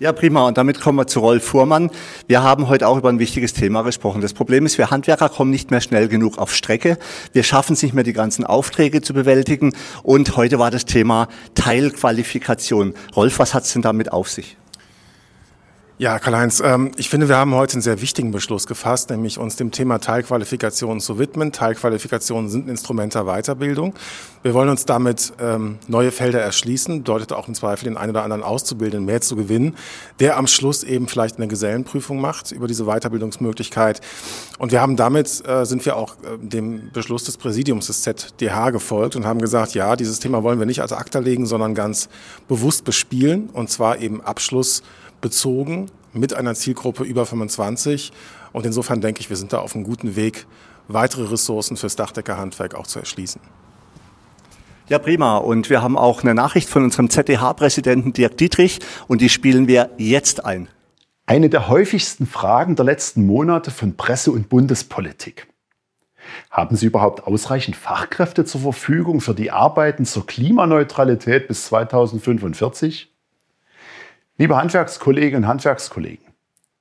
Ja, 0.00 0.14
prima. 0.14 0.48
Und 0.48 0.56
damit 0.56 0.80
kommen 0.80 0.96
wir 0.96 1.06
zu 1.06 1.20
Rolf 1.20 1.44
Fuhrmann. 1.44 1.90
Wir 2.26 2.42
haben 2.42 2.68
heute 2.68 2.88
auch 2.88 2.96
über 2.96 3.10
ein 3.10 3.18
wichtiges 3.18 3.52
Thema 3.52 3.82
gesprochen. 3.82 4.22
Das 4.22 4.32
Problem 4.32 4.64
ist, 4.64 4.78
wir 4.78 4.90
Handwerker 4.90 5.28
kommen 5.28 5.50
nicht 5.50 5.70
mehr 5.70 5.82
schnell 5.82 6.08
genug 6.08 6.38
auf 6.38 6.54
Strecke. 6.54 6.96
Wir 7.34 7.42
schaffen 7.42 7.74
es 7.74 7.82
nicht 7.82 7.92
mehr, 7.92 8.02
die 8.02 8.14
ganzen 8.14 8.46
Aufträge 8.46 9.02
zu 9.02 9.12
bewältigen. 9.12 9.74
Und 10.02 10.38
heute 10.38 10.58
war 10.58 10.70
das 10.70 10.86
Thema 10.86 11.28
Teilqualifikation. 11.54 12.94
Rolf, 13.14 13.38
was 13.38 13.52
hat 13.52 13.64
es 13.64 13.74
denn 13.74 13.82
damit 13.82 14.10
auf 14.10 14.30
sich? 14.30 14.56
Ja, 16.00 16.18
Karl-Heinz, 16.18 16.62
ähm, 16.64 16.92
ich 16.96 17.10
finde, 17.10 17.28
wir 17.28 17.36
haben 17.36 17.54
heute 17.54 17.74
einen 17.74 17.82
sehr 17.82 18.00
wichtigen 18.00 18.30
Beschluss 18.30 18.66
gefasst, 18.66 19.10
nämlich 19.10 19.36
uns 19.36 19.56
dem 19.56 19.70
Thema 19.70 19.98
Teilqualifikationen 19.98 20.98
zu 20.98 21.18
widmen. 21.18 21.52
Teilqualifikationen 21.52 22.48
sind 22.48 22.64
ein 22.64 22.70
Instrument 22.70 23.14
der 23.14 23.24
Weiterbildung. 23.24 23.92
Wir 24.42 24.54
wollen 24.54 24.70
uns 24.70 24.86
damit 24.86 25.34
ähm, 25.38 25.78
neue 25.88 26.10
Felder 26.10 26.40
erschließen, 26.40 27.00
bedeutet 27.00 27.34
auch 27.34 27.48
im 27.48 27.54
Zweifel 27.54 27.84
den 27.84 27.98
einen 27.98 28.12
oder 28.12 28.22
anderen 28.22 28.42
Auszubildenden 28.42 29.04
mehr 29.04 29.20
zu 29.20 29.36
gewinnen, 29.36 29.76
der 30.20 30.38
am 30.38 30.46
Schluss 30.46 30.84
eben 30.84 31.06
vielleicht 31.06 31.36
eine 31.36 31.48
Gesellenprüfung 31.48 32.18
macht 32.18 32.50
über 32.50 32.66
diese 32.66 32.86
Weiterbildungsmöglichkeit. 32.86 34.00
Und 34.58 34.72
wir 34.72 34.80
haben 34.80 34.96
damit, 34.96 35.46
äh, 35.46 35.66
sind 35.66 35.84
wir 35.84 35.96
auch 35.96 36.14
äh, 36.14 36.38
dem 36.40 36.90
Beschluss 36.94 37.24
des 37.24 37.36
Präsidiums 37.36 37.88
des 37.88 38.00
ZDH 38.00 38.70
gefolgt 38.70 39.16
und 39.16 39.26
haben 39.26 39.42
gesagt, 39.42 39.74
ja, 39.74 39.94
dieses 39.96 40.18
Thema 40.18 40.42
wollen 40.42 40.60
wir 40.60 40.64
nicht 40.64 40.80
als 40.80 40.94
Akta 40.94 41.18
legen, 41.18 41.44
sondern 41.44 41.74
ganz 41.74 42.08
bewusst 42.48 42.86
bespielen 42.86 43.50
und 43.52 43.68
zwar 43.68 43.98
eben 43.98 44.22
Abschluss 44.22 44.82
bezogen 45.20 45.86
mit 46.12 46.34
einer 46.34 46.54
Zielgruppe 46.54 47.04
über 47.04 47.26
25. 47.26 48.12
Und 48.52 48.66
insofern 48.66 49.00
denke 49.00 49.20
ich, 49.20 49.30
wir 49.30 49.36
sind 49.36 49.52
da 49.52 49.58
auf 49.58 49.74
einem 49.74 49.84
guten 49.84 50.16
Weg, 50.16 50.46
weitere 50.88 51.24
Ressourcen 51.24 51.76
fürs 51.76 51.96
Dachdeckerhandwerk 51.96 52.74
auch 52.74 52.86
zu 52.86 52.98
erschließen. 52.98 53.40
Ja, 54.88 54.98
prima. 54.98 55.36
Und 55.36 55.70
wir 55.70 55.82
haben 55.82 55.96
auch 55.96 56.22
eine 56.22 56.34
Nachricht 56.34 56.68
von 56.68 56.82
unserem 56.82 57.10
ZDH-Präsidenten 57.10 58.12
Dirk 58.12 58.36
Dietrich 58.36 58.80
und 59.06 59.20
die 59.20 59.28
spielen 59.28 59.68
wir 59.68 59.90
jetzt 59.98 60.44
ein. 60.44 60.68
Eine 61.26 61.48
der 61.48 61.68
häufigsten 61.68 62.26
Fragen 62.26 62.74
der 62.74 62.84
letzten 62.84 63.24
Monate 63.24 63.70
von 63.70 63.96
Presse 63.96 64.32
und 64.32 64.48
Bundespolitik. 64.48 65.46
Haben 66.50 66.74
Sie 66.74 66.86
überhaupt 66.86 67.24
ausreichend 67.24 67.76
Fachkräfte 67.76 68.44
zur 68.44 68.62
Verfügung 68.62 69.20
für 69.20 69.34
die 69.34 69.52
Arbeiten 69.52 70.04
zur 70.04 70.26
Klimaneutralität 70.26 71.46
bis 71.46 71.66
2045? 71.66 73.09
Liebe 74.40 74.56
Handwerkskolleginnen 74.56 75.44
und 75.44 75.48
Handwerkskollegen, 75.48 76.24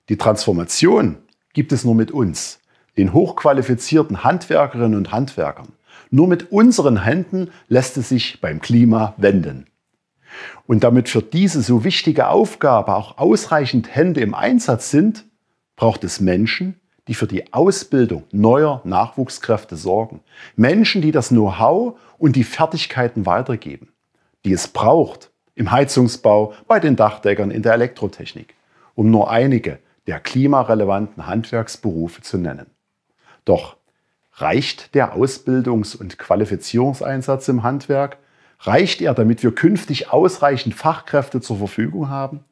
die 0.08 0.16
Transformation 0.16 1.18
gibt 1.52 1.74
es 1.74 1.84
nur 1.84 1.94
mit 1.94 2.10
uns, 2.10 2.62
den 2.96 3.12
hochqualifizierten 3.12 4.24
Handwerkerinnen 4.24 4.98
und 4.98 5.12
Handwerkern. 5.12 5.68
Nur 6.10 6.30
mit 6.30 6.54
unseren 6.54 7.04
Händen 7.04 7.52
lässt 7.68 7.98
es 7.98 8.08
sich 8.08 8.40
beim 8.40 8.62
Klima 8.62 9.14
wenden. 9.18 9.66
Und 10.68 10.86
damit 10.86 11.10
für 11.10 11.22
diese 11.22 11.62
so 11.62 11.84
wichtige 11.84 12.30
Aufgabe 12.30 12.96
auch 12.96 13.18
ausreichend 13.18 13.94
Hände 13.94 14.22
im 14.22 14.36
Einsatz 14.36 14.90
sind, 14.90 15.26
braucht 15.76 16.06
es 16.06 16.22
Menschen, 16.22 16.80
die 17.10 17.14
für 17.14 17.28
die 17.28 17.52
Ausbildung 17.52 18.24
neuer 18.32 18.80
Nachwuchskräfte 18.86 19.76
sorgen. 19.76 20.22
Menschen, 20.56 21.02
die 21.02 21.12
das 21.12 21.28
Know-how 21.28 22.00
und 22.18 22.38
die 22.38 22.46
Fertigkeiten 22.46 23.26
weitergeben, 23.26 23.90
die 24.46 24.54
es 24.54 24.70
braucht 24.70 25.29
im 25.60 25.72
Heizungsbau, 25.72 26.54
bei 26.70 26.80
den 26.80 26.96
Dachdeckern, 26.96 27.52
in 27.52 27.62
der 27.62 27.74
Elektrotechnik, 27.74 28.56
um 28.96 29.12
nur 29.12 29.30
einige 29.30 29.80
der 30.08 30.22
klimarelevanten 30.22 31.28
Handwerksberufe 31.28 32.22
zu 32.22 32.38
nennen. 32.38 32.68
Doch 33.44 33.76
reicht 34.36 34.96
der 34.96 35.18
Ausbildungs- 35.18 35.98
und 35.98 36.18
Qualifizierungseinsatz 36.18 37.50
im 37.50 37.64
Handwerk? 37.64 38.20
Reicht 38.62 39.02
er, 39.02 39.14
damit 39.14 39.44
wir 39.44 39.54
künftig 39.54 40.14
ausreichend 40.14 40.76
Fachkräfte 40.76 41.42
zur 41.42 41.58
Verfügung 41.58 42.08
haben? 42.08 42.46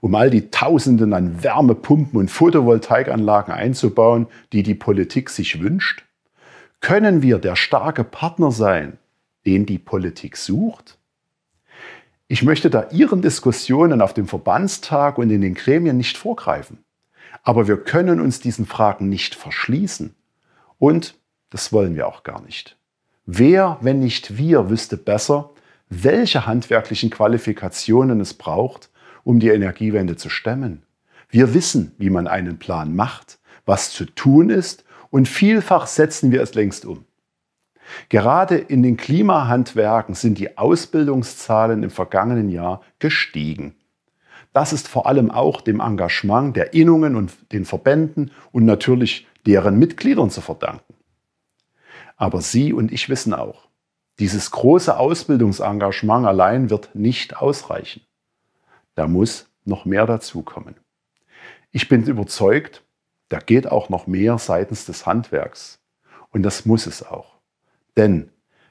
Um 0.00 0.14
all 0.14 0.30
die 0.30 0.50
Tausenden 0.52 1.14
an 1.14 1.42
Wärmepumpen 1.42 2.20
und 2.20 2.30
Photovoltaikanlagen 2.30 3.52
einzubauen, 3.52 4.28
die 4.52 4.62
die 4.62 4.76
Politik 4.76 5.30
sich 5.30 5.60
wünscht? 5.60 6.04
Können 6.80 7.20
wir 7.20 7.38
der 7.38 7.56
starke 7.56 8.04
Partner 8.04 8.52
sein, 8.52 8.96
den 9.44 9.66
die 9.66 9.78
Politik 9.78 10.36
sucht? 10.36 10.97
Ich 12.30 12.42
möchte 12.42 12.68
da 12.68 12.88
Ihren 12.90 13.22
Diskussionen 13.22 14.02
auf 14.02 14.12
dem 14.12 14.28
Verbandstag 14.28 15.16
und 15.16 15.30
in 15.30 15.40
den 15.40 15.54
Gremien 15.54 15.96
nicht 15.96 16.18
vorgreifen. 16.18 16.84
Aber 17.42 17.66
wir 17.66 17.78
können 17.78 18.20
uns 18.20 18.38
diesen 18.38 18.66
Fragen 18.66 19.08
nicht 19.08 19.34
verschließen. 19.34 20.14
Und 20.78 21.14
das 21.48 21.72
wollen 21.72 21.96
wir 21.96 22.06
auch 22.06 22.24
gar 22.24 22.42
nicht. 22.42 22.76
Wer, 23.24 23.78
wenn 23.80 24.00
nicht 24.00 24.36
wir, 24.36 24.68
wüsste 24.68 24.98
besser, 24.98 25.50
welche 25.88 26.44
handwerklichen 26.44 27.08
Qualifikationen 27.08 28.20
es 28.20 28.34
braucht, 28.34 28.90
um 29.24 29.40
die 29.40 29.48
Energiewende 29.48 30.16
zu 30.16 30.28
stemmen. 30.28 30.82
Wir 31.30 31.54
wissen, 31.54 31.92
wie 31.96 32.10
man 32.10 32.26
einen 32.26 32.58
Plan 32.58 32.94
macht, 32.94 33.38
was 33.64 33.90
zu 33.90 34.04
tun 34.04 34.50
ist 34.50 34.84
und 35.08 35.28
vielfach 35.28 35.86
setzen 35.86 36.30
wir 36.30 36.42
es 36.42 36.54
längst 36.54 36.84
um. 36.84 37.06
Gerade 38.08 38.56
in 38.56 38.82
den 38.82 38.96
Klimahandwerken 38.96 40.14
sind 40.14 40.38
die 40.38 40.58
Ausbildungszahlen 40.58 41.82
im 41.82 41.90
vergangenen 41.90 42.50
Jahr 42.50 42.82
gestiegen. 42.98 43.74
Das 44.52 44.72
ist 44.72 44.88
vor 44.88 45.06
allem 45.06 45.30
auch 45.30 45.60
dem 45.60 45.80
Engagement 45.80 46.56
der 46.56 46.74
Innungen 46.74 47.16
und 47.16 47.52
den 47.52 47.64
Verbänden 47.64 48.30
und 48.52 48.64
natürlich 48.64 49.26
deren 49.46 49.78
Mitgliedern 49.78 50.30
zu 50.30 50.40
verdanken. 50.40 50.94
Aber 52.16 52.40
Sie 52.40 52.72
und 52.72 52.90
ich 52.90 53.08
wissen 53.08 53.34
auch, 53.34 53.68
dieses 54.18 54.50
große 54.50 54.98
Ausbildungsengagement 54.98 56.26
allein 56.26 56.70
wird 56.70 56.94
nicht 56.94 57.36
ausreichen. 57.36 58.02
Da 58.96 59.06
muss 59.06 59.48
noch 59.64 59.84
mehr 59.84 60.06
dazukommen. 60.06 60.74
Ich 61.70 61.88
bin 61.88 62.02
überzeugt, 62.04 62.82
da 63.28 63.38
geht 63.38 63.70
auch 63.70 63.88
noch 63.90 64.06
mehr 64.06 64.38
seitens 64.38 64.86
des 64.86 65.06
Handwerks. 65.06 65.78
Und 66.30 66.42
das 66.42 66.66
muss 66.66 66.86
es 66.86 67.06
auch. 67.06 67.37
Denn 67.98 68.30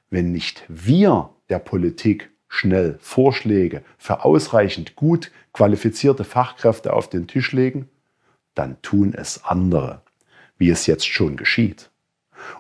wenn 0.10 0.32
nicht 0.32 0.64
wir 0.70 1.30
der 1.50 1.60
Politik 1.60 2.32
schnell 2.48 2.98
Vorschläge 3.02 3.84
für 3.98 4.24
ausreichend 4.24 4.96
gut 4.96 5.32
qualifizierte 5.52 6.24
Fachkräfte 6.24 6.94
auf 6.94 7.10
den 7.10 7.28
Tisch 7.28 7.52
legen, 7.52 7.90
dann 8.56 8.82
tun 8.82 9.14
es 9.14 9.44
andere, 9.44 10.02
wie 10.58 10.70
es 10.70 10.88
jetzt 10.88 11.08
schon 11.08 11.36
geschieht. 11.36 11.92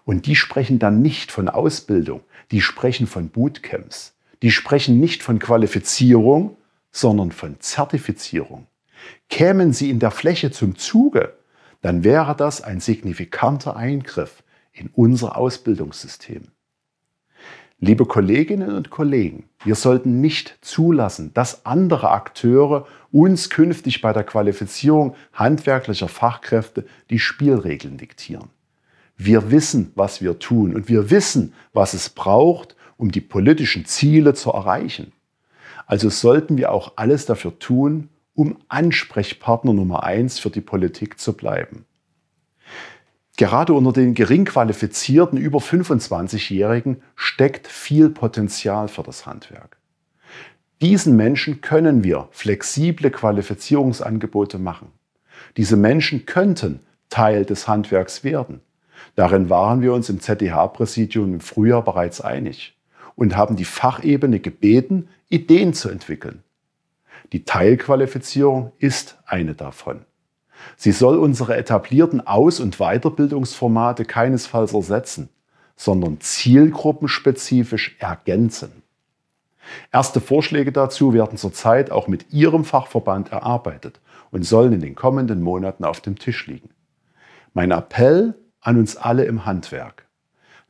Und 0.04 0.26
die 0.26 0.36
sprechen 0.36 0.78
dann 0.78 1.02
nicht 1.02 1.32
von 1.32 1.48
Ausbildung, 1.48 2.22
die 2.52 2.60
sprechen 2.60 3.08
von 3.08 3.30
Bootcamps, 3.30 4.18
die 4.42 4.52
sprechen 4.52 5.00
nicht 5.00 5.24
von 5.24 5.40
Qualifizierung, 5.40 6.58
sondern 6.92 7.32
von 7.32 7.62
Zertifizierung. 7.62 8.68
Kämen 9.30 9.72
sie 9.72 9.90
in 9.90 10.00
der 10.00 10.12
Fläche 10.12 10.52
zum 10.52 10.78
Zuge, 10.78 11.38
dann 11.82 12.04
wäre 12.04 12.36
das 12.36 12.62
ein 12.62 12.82
signifikanter 12.82 13.78
Eingriff 13.78 14.44
in 14.74 14.90
unser 14.94 15.38
Ausbildungssystem. 15.38 16.44
Liebe 17.79 18.07
Kolleginnen 18.07 18.75
und 18.75 18.89
Kollegen, 18.89 19.43
wir 19.63 19.75
sollten 19.75 20.19
nicht 20.19 20.57
zulassen, 20.62 21.31
dass 21.36 21.63
andere 21.63 22.10
Akteure 22.10 22.88
uns 23.12 23.51
künftig 23.51 24.01
bei 24.01 24.13
der 24.13 24.24
Qualifizierung 24.24 25.13
handwerklicher 25.31 26.07
Fachkräfte 26.07 26.88
die 27.12 27.19
Spielregeln 27.19 27.98
diktieren. 27.98 28.50
Wir 29.15 29.51
wissen, 29.51 29.91
was 29.93 30.24
wir 30.24 30.39
tun 30.39 30.74
und 30.74 30.89
wir 30.89 31.12
wissen, 31.12 31.53
was 31.72 31.93
es 31.93 32.10
braucht, 32.10 32.75
um 32.98 33.12
die 33.12 33.22
politischen 33.22 33.86
Ziele 33.86 34.34
zu 34.34 34.50
erreichen. 34.50 35.12
Also 35.86 36.10
sollten 36.10 36.57
wir 36.57 36.72
auch 36.72 36.93
alles 36.96 37.27
dafür 37.27 37.60
tun, 37.60 38.10
um 38.34 38.57
Ansprechpartner 38.69 39.74
Nummer 39.74 40.01
eins 40.01 40.39
für 40.39 40.50
die 40.50 40.62
Politik 40.62 41.19
zu 41.19 41.34
bleiben. 41.34 41.86
Gerade 43.38 43.74
unter 43.74 43.94
den 43.94 44.15
gering 44.15 44.46
qualifizierten 44.46 45.38
über 45.38 45.60
25-Jährigen 45.60 47.03
steckt 47.15 47.67
viel 47.67 48.10
Potenzial 48.10 48.88
für 48.88 49.03
das 49.03 49.27
Handwerk. 49.27 49.77
Diesen 50.82 51.15
Menschen 51.15 51.62
können 51.62 52.03
wir 52.03 52.29
flexible 52.32 53.12
Qualifizierungsangebote 53.12 54.58
machen. 54.58 54.91
Diese 55.56 55.77
Menschen 55.77 56.25
könnten 56.25 56.79
Teil 57.10 57.46
des 57.46 57.67
Handwerks 57.67 58.24
werden. 58.24 58.62
Darin 59.15 59.51
waren 59.51 59.82
wir 59.82 59.94
uns 59.94 60.10
im 60.10 60.20
ZDH-Präsidium 60.20 61.36
im 61.36 61.39
Frühjahr 61.39 61.84
bereits 61.84 62.22
einig 62.22 62.75
und 63.15 63.38
haben 63.38 63.56
die 63.56 63.65
Fachebene 63.65 64.39
gebeten, 64.39 65.10
Ideen 65.29 65.75
zu 65.75 65.89
entwickeln. 65.89 66.44
Die 67.34 67.44
Teilqualifizierung 67.44 68.72
ist 68.79 69.20
eine 69.27 69.53
davon. 69.53 70.07
Sie 70.76 70.92
soll 70.92 71.18
unsere 71.18 71.56
etablierten 71.56 72.26
Aus- 72.26 72.60
und 72.60 72.78
Weiterbildungsformate 72.78 74.06
keinesfalls 74.06 74.74
ersetzen, 74.74 75.30
sondern 75.76 76.20
zielgruppenspezifisch 76.20 77.96
ergänzen. 78.00 78.84
Erste 79.92 80.22
Vorschläge 80.22 80.72
dazu 80.72 81.14
werden 81.14 81.38
zurzeit 81.38 81.92
auch 81.92 82.08
mit 82.08 82.32
Ihrem 82.32 82.64
Fachverband 82.64 83.32
erarbeitet 83.32 84.00
und 84.32 84.44
sollen 84.44 84.74
in 84.74 84.82
den 84.82 84.96
kommenden 84.96 85.42
Monaten 85.42 85.84
auf 85.84 86.02
dem 86.02 86.18
Tisch 86.18 86.48
liegen. 86.48 86.70
Mein 87.54 87.72
Appell 87.72 88.36
an 88.62 88.78
uns 88.78 88.98
alle 88.98 89.26
im 89.26 89.46
Handwerk. 89.46 90.06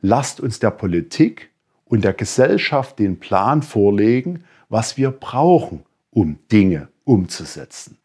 Lasst 0.00 0.40
uns 0.40 0.58
der 0.58 0.70
Politik 0.70 1.50
und 1.84 2.04
der 2.04 2.12
Gesellschaft 2.12 2.98
den 2.98 3.18
Plan 3.18 3.62
vorlegen, 3.62 4.44
was 4.68 4.96
wir 4.96 5.10
brauchen, 5.10 5.84
um 6.10 6.38
Dinge 6.52 6.88
umzusetzen. 7.04 7.98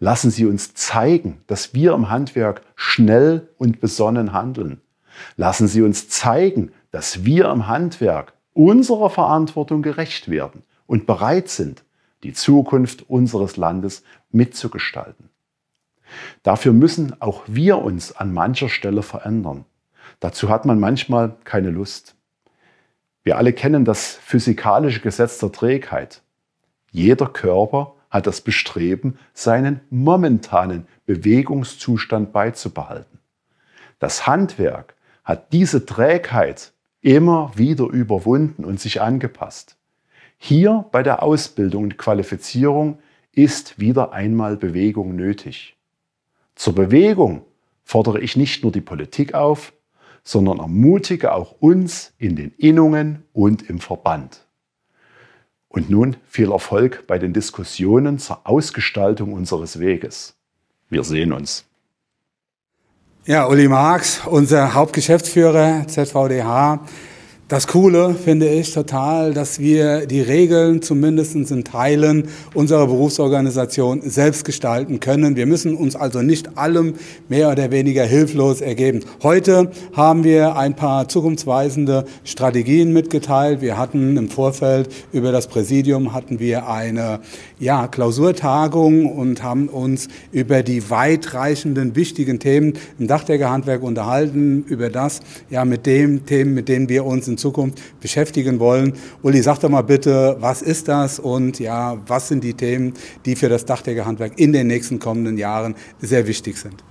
Lassen 0.00 0.30
Sie 0.30 0.46
uns 0.46 0.74
zeigen, 0.74 1.42
dass 1.46 1.74
wir 1.74 1.92
im 1.92 2.08
Handwerk 2.08 2.62
schnell 2.76 3.48
und 3.58 3.80
besonnen 3.80 4.32
handeln. 4.32 4.80
Lassen 5.36 5.66
Sie 5.66 5.82
uns 5.82 6.08
zeigen, 6.08 6.72
dass 6.90 7.24
wir 7.24 7.50
im 7.50 7.66
Handwerk 7.66 8.32
unserer 8.54 9.10
Verantwortung 9.10 9.82
gerecht 9.82 10.28
werden 10.28 10.62
und 10.86 11.06
bereit 11.06 11.48
sind, 11.48 11.84
die 12.22 12.32
Zukunft 12.32 13.08
unseres 13.08 13.56
Landes 13.56 14.02
mitzugestalten. 14.30 15.30
Dafür 16.42 16.72
müssen 16.72 17.20
auch 17.20 17.42
wir 17.46 17.78
uns 17.78 18.16
an 18.16 18.32
mancher 18.32 18.68
Stelle 18.68 19.02
verändern. 19.02 19.64
Dazu 20.20 20.48
hat 20.48 20.64
man 20.64 20.80
manchmal 20.80 21.36
keine 21.44 21.70
Lust. 21.70 22.14
Wir 23.22 23.36
alle 23.36 23.52
kennen 23.52 23.84
das 23.84 24.14
physikalische 24.14 25.00
Gesetz 25.00 25.38
der 25.38 25.52
Trägheit. 25.52 26.22
Jeder 26.90 27.26
Körper 27.26 27.94
hat 28.10 28.26
das 28.26 28.40
Bestreben, 28.40 29.18
seinen 29.34 29.80
momentanen 29.90 30.86
Bewegungszustand 31.06 32.32
beizubehalten. 32.32 33.18
Das 33.98 34.26
Handwerk 34.26 34.94
hat 35.24 35.52
diese 35.52 35.84
Trägheit 35.84 36.72
immer 37.00 37.52
wieder 37.56 37.84
überwunden 37.84 38.64
und 38.64 38.80
sich 38.80 39.00
angepasst. 39.00 39.76
Hier 40.38 40.86
bei 40.92 41.02
der 41.02 41.22
Ausbildung 41.22 41.84
und 41.84 41.98
Qualifizierung 41.98 42.98
ist 43.32 43.78
wieder 43.78 44.12
einmal 44.12 44.56
Bewegung 44.56 45.16
nötig. 45.16 45.76
Zur 46.54 46.74
Bewegung 46.74 47.44
fordere 47.84 48.20
ich 48.20 48.36
nicht 48.36 48.62
nur 48.62 48.72
die 48.72 48.80
Politik 48.80 49.34
auf, 49.34 49.72
sondern 50.22 50.58
ermutige 50.58 51.32
auch 51.32 51.52
uns 51.60 52.12
in 52.18 52.36
den 52.36 52.52
Innungen 52.52 53.24
und 53.32 53.68
im 53.68 53.80
Verband. 53.80 54.47
Und 55.68 55.90
nun 55.90 56.16
viel 56.26 56.50
Erfolg 56.50 57.06
bei 57.06 57.18
den 57.18 57.32
Diskussionen 57.32 58.18
zur 58.18 58.40
Ausgestaltung 58.44 59.32
unseres 59.32 59.78
Weges. 59.78 60.34
Wir 60.88 61.04
sehen 61.04 61.32
uns. 61.32 61.64
Ja, 63.26 63.46
Uli 63.46 63.68
Marx, 63.68 64.22
unser 64.24 64.72
Hauptgeschäftsführer 64.72 65.86
ZVDH, 65.86 66.80
das 67.48 67.66
Coole 67.66 68.14
finde 68.14 68.46
ich 68.46 68.74
total, 68.74 69.32
dass 69.32 69.58
wir 69.58 70.04
die 70.06 70.20
Regeln 70.20 70.82
zumindest 70.82 71.34
in 71.34 71.64
Teilen 71.64 72.28
unserer 72.52 72.86
Berufsorganisation 72.86 74.02
selbst 74.02 74.44
gestalten 74.44 75.00
können. 75.00 75.34
Wir 75.34 75.46
müssen 75.46 75.74
uns 75.74 75.96
also 75.96 76.20
nicht 76.20 76.58
allem 76.58 76.96
mehr 77.30 77.50
oder 77.50 77.70
weniger 77.70 78.04
hilflos 78.04 78.60
ergeben. 78.60 79.00
Heute 79.22 79.70
haben 79.94 80.24
wir 80.24 80.56
ein 80.56 80.76
paar 80.76 81.08
zukunftsweisende 81.08 82.04
Strategien 82.22 82.92
mitgeteilt. 82.92 83.62
Wir 83.62 83.78
hatten 83.78 84.18
im 84.18 84.28
Vorfeld 84.28 84.90
über 85.12 85.32
das 85.32 85.46
Präsidium 85.46 86.12
hatten 86.12 86.40
wir 86.40 86.68
eine 86.68 87.20
ja, 87.58 87.88
Klausurtagung 87.88 89.06
und 89.06 89.42
haben 89.42 89.68
uns 89.68 90.08
über 90.32 90.62
die 90.62 90.90
weitreichenden 90.90 91.96
wichtigen 91.96 92.40
Themen 92.40 92.74
im 92.98 93.06
Dachdeckerhandwerk 93.06 93.82
unterhalten, 93.82 94.66
über 94.68 94.90
das 94.90 95.20
ja 95.48 95.64
mit 95.64 95.86
den 95.86 96.26
Themen, 96.26 96.52
mit 96.52 96.68
denen 96.68 96.90
wir 96.90 97.06
uns 97.06 97.26
in 97.26 97.37
Zukunft 97.38 97.80
beschäftigen 98.00 98.60
wollen. 98.60 98.92
Uli, 99.22 99.40
sag 99.42 99.58
doch 99.60 99.70
mal 99.70 99.82
bitte, 99.82 100.36
was 100.40 100.60
ist 100.60 100.88
das 100.88 101.18
und 101.18 101.58
ja, 101.58 101.96
was 102.06 102.28
sind 102.28 102.44
die 102.44 102.54
Themen, 102.54 102.94
die 103.24 103.36
für 103.36 103.48
das 103.48 103.64
Dachdeckerhandwerk 103.64 104.38
in 104.38 104.52
den 104.52 104.66
nächsten 104.66 104.98
kommenden 104.98 105.38
Jahren 105.38 105.74
sehr 106.00 106.26
wichtig 106.26 106.58
sind? 106.58 106.84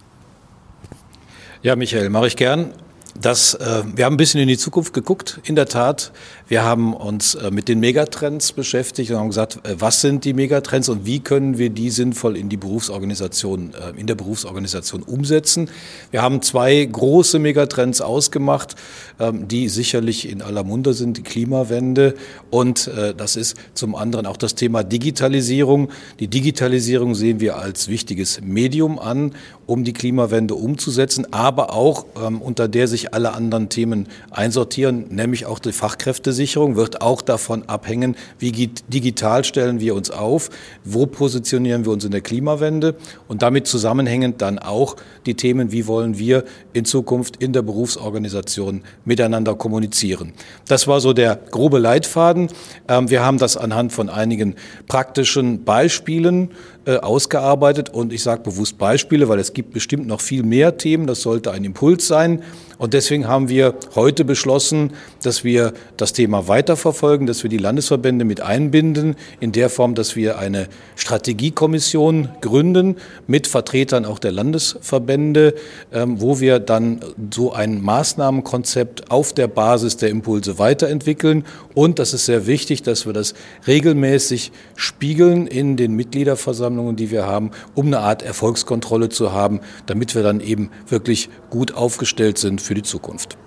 Ja, 1.62 1.76
Michael, 1.76 2.10
mache 2.10 2.28
ich 2.28 2.36
gern. 2.36 2.74
Das, 3.20 3.56
äh, 3.56 3.84
wir 3.96 4.06
haben 4.06 4.14
ein 4.14 4.18
bisschen 4.18 4.40
in 4.42 4.48
die 4.48 4.58
Zukunft 4.58 4.94
geguckt, 4.94 5.40
in 5.44 5.56
der 5.56 5.66
Tat. 5.66 6.12
Wir 6.48 6.64
haben 6.64 6.94
uns 6.94 7.34
äh, 7.34 7.50
mit 7.50 7.68
den 7.68 7.80
Megatrends 7.80 8.52
beschäftigt 8.52 9.10
und 9.10 9.18
haben 9.18 9.30
gesagt, 9.30 9.60
äh, 9.64 9.76
was 9.80 10.02
sind 10.02 10.24
die 10.24 10.34
Megatrends 10.34 10.88
und 10.88 11.06
wie 11.06 11.20
können 11.20 11.58
wir 11.58 11.72
die 11.72 11.90
sinnvoll 11.90 12.38
in 12.38 12.48
die 12.48 12.58
Berufsorganisation, 12.58 13.74
äh, 13.74 14.00
in 14.00 14.06
der 14.06 14.14
Berufsorganisation 14.14 15.02
umsetzen. 15.02 15.70
Wir 16.12 16.22
haben 16.22 16.44
zwei 16.44 16.86
große 16.86 17.40
Megatrends 17.40 18.02
ausgemacht, 18.02 18.76
ähm, 19.20 19.48
die 19.48 19.68
sicherlich 19.68 20.30
in 20.30 20.44
aller 20.44 20.64
Munde 20.64 20.94
sind, 20.94 21.18
die 21.18 21.24
Klimawende 21.24 22.14
und 22.52 22.90
das 23.18 23.36
ist 23.36 23.56
zum 23.74 23.96
anderen 23.96 24.26
auch 24.26 24.38
das 24.38 24.56
Thema 24.56 24.84
Digitalisierung. 24.84 25.90
Die 26.20 26.28
Digitalisierung 26.28 27.16
sehen 27.16 27.40
wir 27.40 27.58
als 27.58 27.88
wichtiges 27.88 28.42
Medium 28.42 29.00
an, 29.00 29.34
um 29.68 29.84
die 29.84 29.94
Klimawende 29.94 30.56
umzusetzen, 30.56 31.32
aber 31.32 31.74
auch 31.74 32.06
ähm, 32.20 32.42
unter 32.42 32.68
der 32.68 32.88
sich 32.88 33.14
alle 33.14 33.34
anderen 33.34 33.70
Themen 33.70 34.08
einsortieren, 34.32 35.06
nämlich 35.10 35.46
auch 35.46 35.60
die 35.60 35.74
Fachkräfte 35.74 36.34
Sicherung 36.34 36.76
wird 36.76 37.02
auch 37.02 37.22
davon 37.22 37.64
abhängen, 37.68 38.16
wie 38.40 38.52
digital 38.52 39.44
stellen 39.44 39.80
wir 39.80 39.94
uns 39.94 40.10
auf, 40.10 40.50
wo 40.84 41.06
positionieren 41.06 41.86
wir 41.86 41.92
uns 41.92 42.06
in 42.06 42.12
der 42.12 42.22
Klimawende 42.22 42.96
und 43.28 43.42
damit 43.42 43.68
zusammenhängend 43.68 44.42
dann 44.42 44.58
auch 44.58 44.96
die 45.26 45.36
Themen, 45.36 45.72
wie 45.72 45.86
wollen 45.86 46.18
wir 46.18 46.46
in 46.74 46.86
Zukunft 46.86 47.36
in 47.38 47.52
der 47.52 47.62
Berufsorganisation 47.62 48.84
miteinander 49.04 49.56
kommunizieren. 49.56 50.34
Das 50.68 50.88
war 50.88 51.02
so 51.02 51.12
der 51.12 51.36
grobe 51.36 51.80
Leitfaden. 51.80 52.48
Ähm, 52.88 53.10
wir 53.10 53.24
haben 53.24 53.38
das 53.38 53.58
anhand 53.58 53.92
von 53.92 54.10
einigen 54.10 54.56
praktischen 54.88 55.66
Beispielen 55.66 56.52
äh, 56.88 57.00
ausgearbeitet 57.00 57.90
und 57.90 58.14
ich 58.14 58.24
sage 58.24 58.44
bewusst 58.44 58.78
Beispiele, 58.78 59.28
weil 59.28 59.40
es 59.40 59.52
gibt 59.52 59.74
bestimmt 59.74 60.08
noch 60.08 60.22
viel 60.22 60.44
mehr 60.44 60.78
Themen. 60.78 61.06
Das 61.06 61.22
sollte 61.22 61.52
ein 61.52 61.66
Impuls 61.66 62.08
sein. 62.08 62.42
Und 62.78 62.94
deswegen 62.94 63.28
haben 63.28 63.50
wir 63.50 63.74
heute 63.96 64.24
beschlossen, 64.24 64.92
dass 65.24 65.44
wir 65.44 65.74
das 65.98 66.14
Thema 66.14 66.48
weiterverfolgen, 66.48 67.26
dass 67.26 67.42
wir 67.42 67.50
die 67.50 67.58
Landesverbände 67.58 68.24
mit 68.24 68.42
einbinden, 68.42 69.16
in 69.40 69.52
der 69.52 69.70
Form, 69.70 69.96
dass 69.96 70.16
wir 70.16 70.38
eine 70.38 70.68
Strategiekommission 70.96 72.30
gründen 72.42 72.98
mit 73.26 73.48
Vertretern 73.48 74.06
auch 74.06 74.20
der 74.20 74.32
Landesverbände, 74.32 75.56
ähm, 75.92 76.22
wo 76.22 76.40
wir 76.40 76.60
dann 76.60 77.00
so 77.34 77.52
ein 77.52 77.82
Maßnahmenkonzept 77.82 79.10
auf 79.10 79.34
der 79.34 79.48
Basis 79.48 79.98
der 79.98 80.10
Impulse 80.10 80.60
weiterentwickeln. 80.60 81.46
Und 81.74 81.98
das 81.98 82.14
ist 82.14 82.26
sehr 82.26 82.46
wichtig, 82.46 82.84
dass 82.84 83.08
wir 83.08 83.14
das 83.14 83.34
regelmäßig 83.66 84.52
spiegeln 84.76 85.48
in 85.48 85.78
den 85.78 85.94
Mitgliederversammlungen, 85.94 86.96
die 86.96 87.10
wir 87.10 87.26
haben, 87.26 87.52
um 87.74 87.88
eine 87.88 88.00
Art 88.00 88.22
Erfolgskontrolle 88.22 89.10
zu 89.10 89.32
haben, 89.32 89.62
damit 89.88 90.14
wir 90.14 90.22
dann 90.22 90.42
eben 90.42 90.70
wirklich 90.88 91.30
gut 91.50 91.74
aufgestellt 91.74 92.38
sind 92.38 92.67
für 92.68 92.76
die 92.76 92.84
Zukunft. 92.84 93.38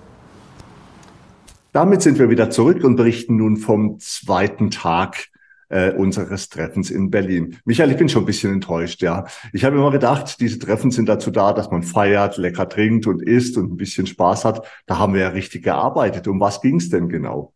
Damit 1.71 2.01
sind 2.01 2.19
wir 2.19 2.29
wieder 2.29 2.49
zurück 2.49 2.83
und 2.83 2.97
berichten 2.97 3.37
nun 3.37 3.55
vom 3.55 3.97
zweiten 3.99 4.71
Tag 4.71 5.29
äh, 5.69 5.93
unseres 5.93 6.49
Treffens 6.49 6.91
in 6.91 7.09
Berlin. 7.09 7.57
Michael, 7.63 7.91
ich 7.91 7.97
bin 7.97 8.09
schon 8.09 8.23
ein 8.23 8.25
bisschen 8.25 8.51
enttäuscht, 8.51 9.01
ja. 9.01 9.25
Ich 9.53 9.63
habe 9.63 9.77
immer 9.77 9.91
gedacht, 9.91 10.41
diese 10.41 10.59
Treffen 10.59 10.91
sind 10.91 11.07
dazu 11.07 11.31
da, 11.31 11.53
dass 11.53 11.71
man 11.71 11.83
feiert, 11.83 12.35
lecker 12.35 12.67
trinkt 12.67 13.07
und 13.07 13.21
isst 13.23 13.57
und 13.57 13.71
ein 13.71 13.77
bisschen 13.77 14.05
Spaß 14.05 14.43
hat. 14.43 14.67
Da 14.85 14.97
haben 14.97 15.13
wir 15.13 15.21
ja 15.21 15.29
richtig 15.29 15.63
gearbeitet. 15.63 16.27
Um 16.27 16.41
was 16.41 16.59
ging 16.59 16.75
es 16.75 16.89
denn 16.89 17.07
genau? 17.07 17.53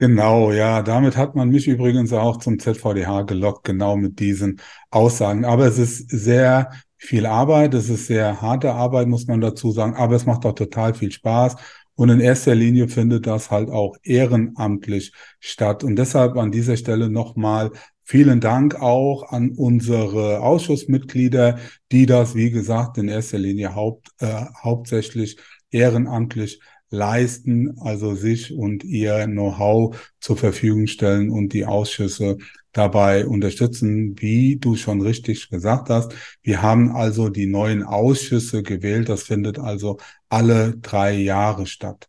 Genau, 0.00 0.52
ja, 0.52 0.80
damit 0.82 1.16
hat 1.16 1.34
man 1.34 1.48
mich 1.50 1.66
übrigens 1.66 2.12
auch 2.12 2.36
zum 2.36 2.58
ZVDH 2.58 3.22
gelockt, 3.22 3.64
genau 3.64 3.96
mit 3.96 4.20
diesen 4.20 4.60
Aussagen. 4.90 5.44
Aber 5.44 5.66
es 5.66 5.76
ist 5.76 6.08
sehr 6.08 6.70
viel 6.98 7.26
Arbeit, 7.26 7.74
es 7.74 7.88
ist 7.88 8.06
sehr 8.08 8.42
harte 8.42 8.72
Arbeit, 8.72 9.08
muss 9.08 9.26
man 9.26 9.40
dazu 9.40 9.70
sagen, 9.70 9.94
aber 9.94 10.16
es 10.16 10.26
macht 10.26 10.44
auch 10.44 10.54
total 10.54 10.94
viel 10.94 11.12
Spaß. 11.12 11.56
Und 11.94 12.10
in 12.10 12.20
erster 12.20 12.54
Linie 12.54 12.88
findet 12.88 13.26
das 13.26 13.50
halt 13.50 13.70
auch 13.70 13.96
ehrenamtlich 14.04 15.12
statt. 15.40 15.82
Und 15.82 15.96
deshalb 15.96 16.36
an 16.36 16.52
dieser 16.52 16.76
Stelle 16.76 17.10
nochmal 17.10 17.72
vielen 18.04 18.40
Dank 18.40 18.80
auch 18.80 19.32
an 19.32 19.50
unsere 19.50 20.40
Ausschussmitglieder, 20.40 21.58
die 21.90 22.06
das, 22.06 22.34
wie 22.34 22.50
gesagt, 22.50 22.98
in 22.98 23.08
erster 23.08 23.38
Linie 23.38 23.74
haupt, 23.74 24.10
äh, 24.20 24.44
hauptsächlich 24.62 25.38
ehrenamtlich 25.70 26.60
leisten, 26.90 27.78
also 27.80 28.14
sich 28.14 28.54
und 28.54 28.84
ihr 28.84 29.26
Know-how 29.26 29.96
zur 30.20 30.36
Verfügung 30.36 30.86
stellen 30.86 31.30
und 31.30 31.52
die 31.52 31.66
Ausschüsse 31.66 32.38
dabei 32.72 33.26
unterstützen, 33.26 34.14
wie 34.20 34.56
du 34.56 34.76
schon 34.76 35.00
richtig 35.00 35.50
gesagt 35.50 35.90
hast. 35.90 36.14
Wir 36.42 36.62
haben 36.62 36.94
also 36.94 37.28
die 37.28 37.46
neuen 37.46 37.82
Ausschüsse 37.82 38.62
gewählt. 38.62 39.08
Das 39.08 39.24
findet 39.24 39.58
also 39.58 39.98
alle 40.28 40.76
drei 40.78 41.14
Jahre 41.14 41.66
statt. 41.66 42.08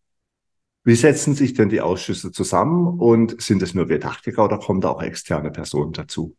Wie 0.84 0.96
setzen 0.96 1.36
sich 1.36 1.54
denn 1.54 1.70
die 1.70 1.82
Ausschüsse 1.82 2.32
zusammen 2.32 3.00
und 3.00 3.42
sind 3.42 3.62
es 3.62 3.74
nur 3.74 3.89
wir 3.89 4.00
oder 4.38 4.60
kommen 4.60 4.82
da 4.82 4.89
auch 4.89 5.02
externe 5.02 5.52
Personen 5.52 5.94
dazu? 5.94 6.36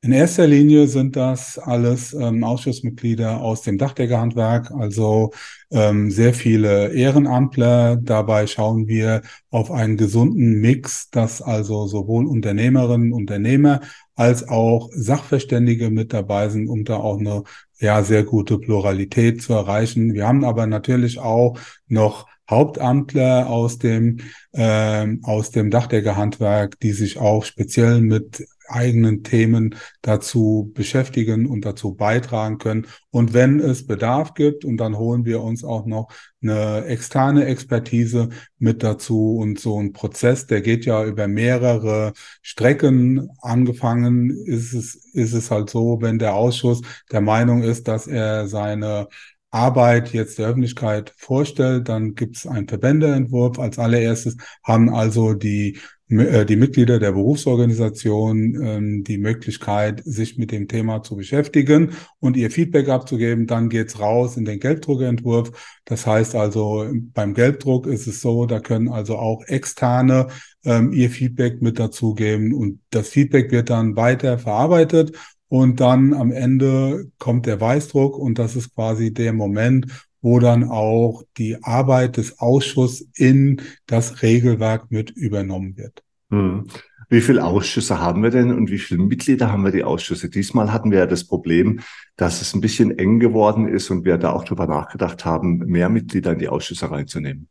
In 0.00 0.12
erster 0.12 0.46
Linie 0.46 0.86
sind 0.86 1.16
das 1.16 1.58
alles 1.58 2.14
ähm, 2.14 2.44
Ausschussmitglieder 2.44 3.40
aus 3.40 3.62
dem 3.62 3.78
Dachdeckerhandwerk, 3.78 4.70
also 4.70 5.32
ähm, 5.72 6.12
sehr 6.12 6.34
viele 6.34 6.92
Ehrenamtler. 6.92 7.96
Dabei 7.96 8.46
schauen 8.46 8.86
wir 8.86 9.22
auf 9.50 9.72
einen 9.72 9.96
gesunden 9.96 10.60
Mix, 10.60 11.10
dass 11.10 11.42
also 11.42 11.88
sowohl 11.88 12.26
Unternehmerinnen, 12.26 13.12
Unternehmer 13.12 13.80
als 14.14 14.46
auch 14.48 14.88
Sachverständige 14.92 15.90
mit 15.90 16.12
dabei 16.12 16.48
sind, 16.48 16.68
um 16.68 16.84
da 16.84 16.98
auch 16.98 17.18
eine 17.18 17.42
ja 17.80 18.04
sehr 18.04 18.22
gute 18.22 18.58
Pluralität 18.58 19.42
zu 19.42 19.52
erreichen. 19.52 20.14
Wir 20.14 20.28
haben 20.28 20.44
aber 20.44 20.68
natürlich 20.68 21.18
auch 21.18 21.58
noch 21.88 22.28
Hauptamtler 22.48 23.50
aus 23.50 23.78
dem 23.78 24.20
ähm, 24.54 25.20
aus 25.24 25.50
dem 25.50 25.70
Dachdeckerhandwerk, 25.70 26.78
die 26.80 26.92
sich 26.92 27.18
auch 27.18 27.44
speziell 27.44 28.00
mit 28.00 28.46
eigenen 28.68 29.22
Themen 29.22 29.74
dazu 30.02 30.70
beschäftigen 30.74 31.46
und 31.46 31.64
dazu 31.64 31.94
beitragen 31.94 32.58
können. 32.58 32.86
Und 33.10 33.34
wenn 33.34 33.60
es 33.60 33.86
Bedarf 33.86 34.34
gibt, 34.34 34.64
und 34.64 34.76
dann 34.76 34.98
holen 34.98 35.24
wir 35.24 35.42
uns 35.42 35.64
auch 35.64 35.86
noch 35.86 36.08
eine 36.42 36.84
externe 36.84 37.46
Expertise 37.46 38.28
mit 38.58 38.82
dazu 38.82 39.36
und 39.38 39.58
so 39.58 39.80
ein 39.80 39.92
Prozess, 39.92 40.46
der 40.46 40.60
geht 40.60 40.84
ja 40.84 41.04
über 41.04 41.28
mehrere 41.28 42.12
Strecken. 42.42 43.30
Angefangen 43.40 44.30
ist 44.30 44.72
es, 44.74 44.94
ist 45.12 45.34
es 45.34 45.50
halt 45.50 45.70
so, 45.70 45.98
wenn 46.00 46.18
der 46.18 46.34
Ausschuss 46.34 46.82
der 47.10 47.20
Meinung 47.20 47.62
ist, 47.62 47.88
dass 47.88 48.06
er 48.06 48.46
seine 48.46 49.08
Arbeit 49.50 50.12
jetzt 50.12 50.38
der 50.38 50.48
Öffentlichkeit 50.48 51.14
vorstellt, 51.16 51.88
dann 51.88 52.14
gibt 52.14 52.36
es 52.36 52.46
einen 52.46 52.68
Verbändeentwurf. 52.68 53.58
Als 53.58 53.78
allererstes 53.78 54.36
haben 54.62 54.90
also 54.90 55.32
die, 55.34 55.78
die 56.08 56.56
Mitglieder 56.56 56.98
der 56.98 57.12
Berufsorganisation 57.12 58.62
ähm, 58.62 59.04
die 59.04 59.18
Möglichkeit, 59.18 60.02
sich 60.04 60.38
mit 60.38 60.52
dem 60.52 60.66
Thema 60.66 61.02
zu 61.02 61.16
beschäftigen 61.16 61.90
und 62.18 62.36
ihr 62.36 62.50
Feedback 62.50 62.88
abzugeben. 62.88 63.46
Dann 63.46 63.68
geht's 63.68 64.00
raus 64.00 64.38
in 64.38 64.46
den 64.46 64.58
Gelbdruckentwurf. 64.58 65.78
Das 65.84 66.06
heißt 66.06 66.34
also, 66.34 66.86
beim 67.12 67.34
Gelbdruck 67.34 67.86
ist 67.86 68.06
es 68.06 68.22
so, 68.22 68.46
da 68.46 68.60
können 68.60 68.88
also 68.88 69.18
auch 69.18 69.42
externe 69.46 70.28
ähm, 70.64 70.92
ihr 70.92 71.10
Feedback 71.10 71.60
mit 71.60 71.78
dazugeben 71.78 72.54
und 72.54 72.80
das 72.90 73.08
Feedback 73.08 73.50
wird 73.50 73.68
dann 73.68 73.96
weiter 73.96 74.38
verarbeitet 74.38 75.16
und 75.48 75.80
dann 75.80 76.14
am 76.14 76.30
Ende 76.30 77.10
kommt 77.18 77.46
der 77.46 77.60
Weißdruck 77.60 78.18
und 78.18 78.38
das 78.38 78.56
ist 78.56 78.74
quasi 78.74 79.12
der 79.12 79.32
Moment, 79.32 80.07
wo 80.20 80.38
dann 80.38 80.64
auch 80.64 81.22
die 81.36 81.62
Arbeit 81.62 82.16
des 82.16 82.38
Ausschusses 82.38 83.08
in 83.14 83.62
das 83.86 84.22
Regelwerk 84.22 84.90
mit 84.90 85.10
übernommen 85.10 85.76
wird. 85.76 86.02
Hm. 86.30 86.66
Wie 87.10 87.22
viele 87.22 87.42
Ausschüsse 87.42 88.00
haben 88.00 88.22
wir 88.22 88.30
denn 88.30 88.52
und 88.52 88.70
wie 88.70 88.78
viele 88.78 89.02
Mitglieder 89.02 89.50
haben 89.50 89.64
wir 89.64 89.72
die 89.72 89.84
Ausschüsse? 89.84 90.28
Diesmal 90.28 90.72
hatten 90.72 90.90
wir 90.90 90.98
ja 90.98 91.06
das 91.06 91.24
Problem, 91.24 91.80
dass 92.16 92.42
es 92.42 92.54
ein 92.54 92.60
bisschen 92.60 92.98
eng 92.98 93.18
geworden 93.18 93.66
ist 93.66 93.90
und 93.90 94.04
wir 94.04 94.18
da 94.18 94.32
auch 94.32 94.44
drüber 94.44 94.66
nachgedacht 94.66 95.24
haben, 95.24 95.58
mehr 95.58 95.88
Mitglieder 95.88 96.32
in 96.32 96.38
die 96.38 96.48
Ausschüsse 96.48 96.90
reinzunehmen. 96.90 97.48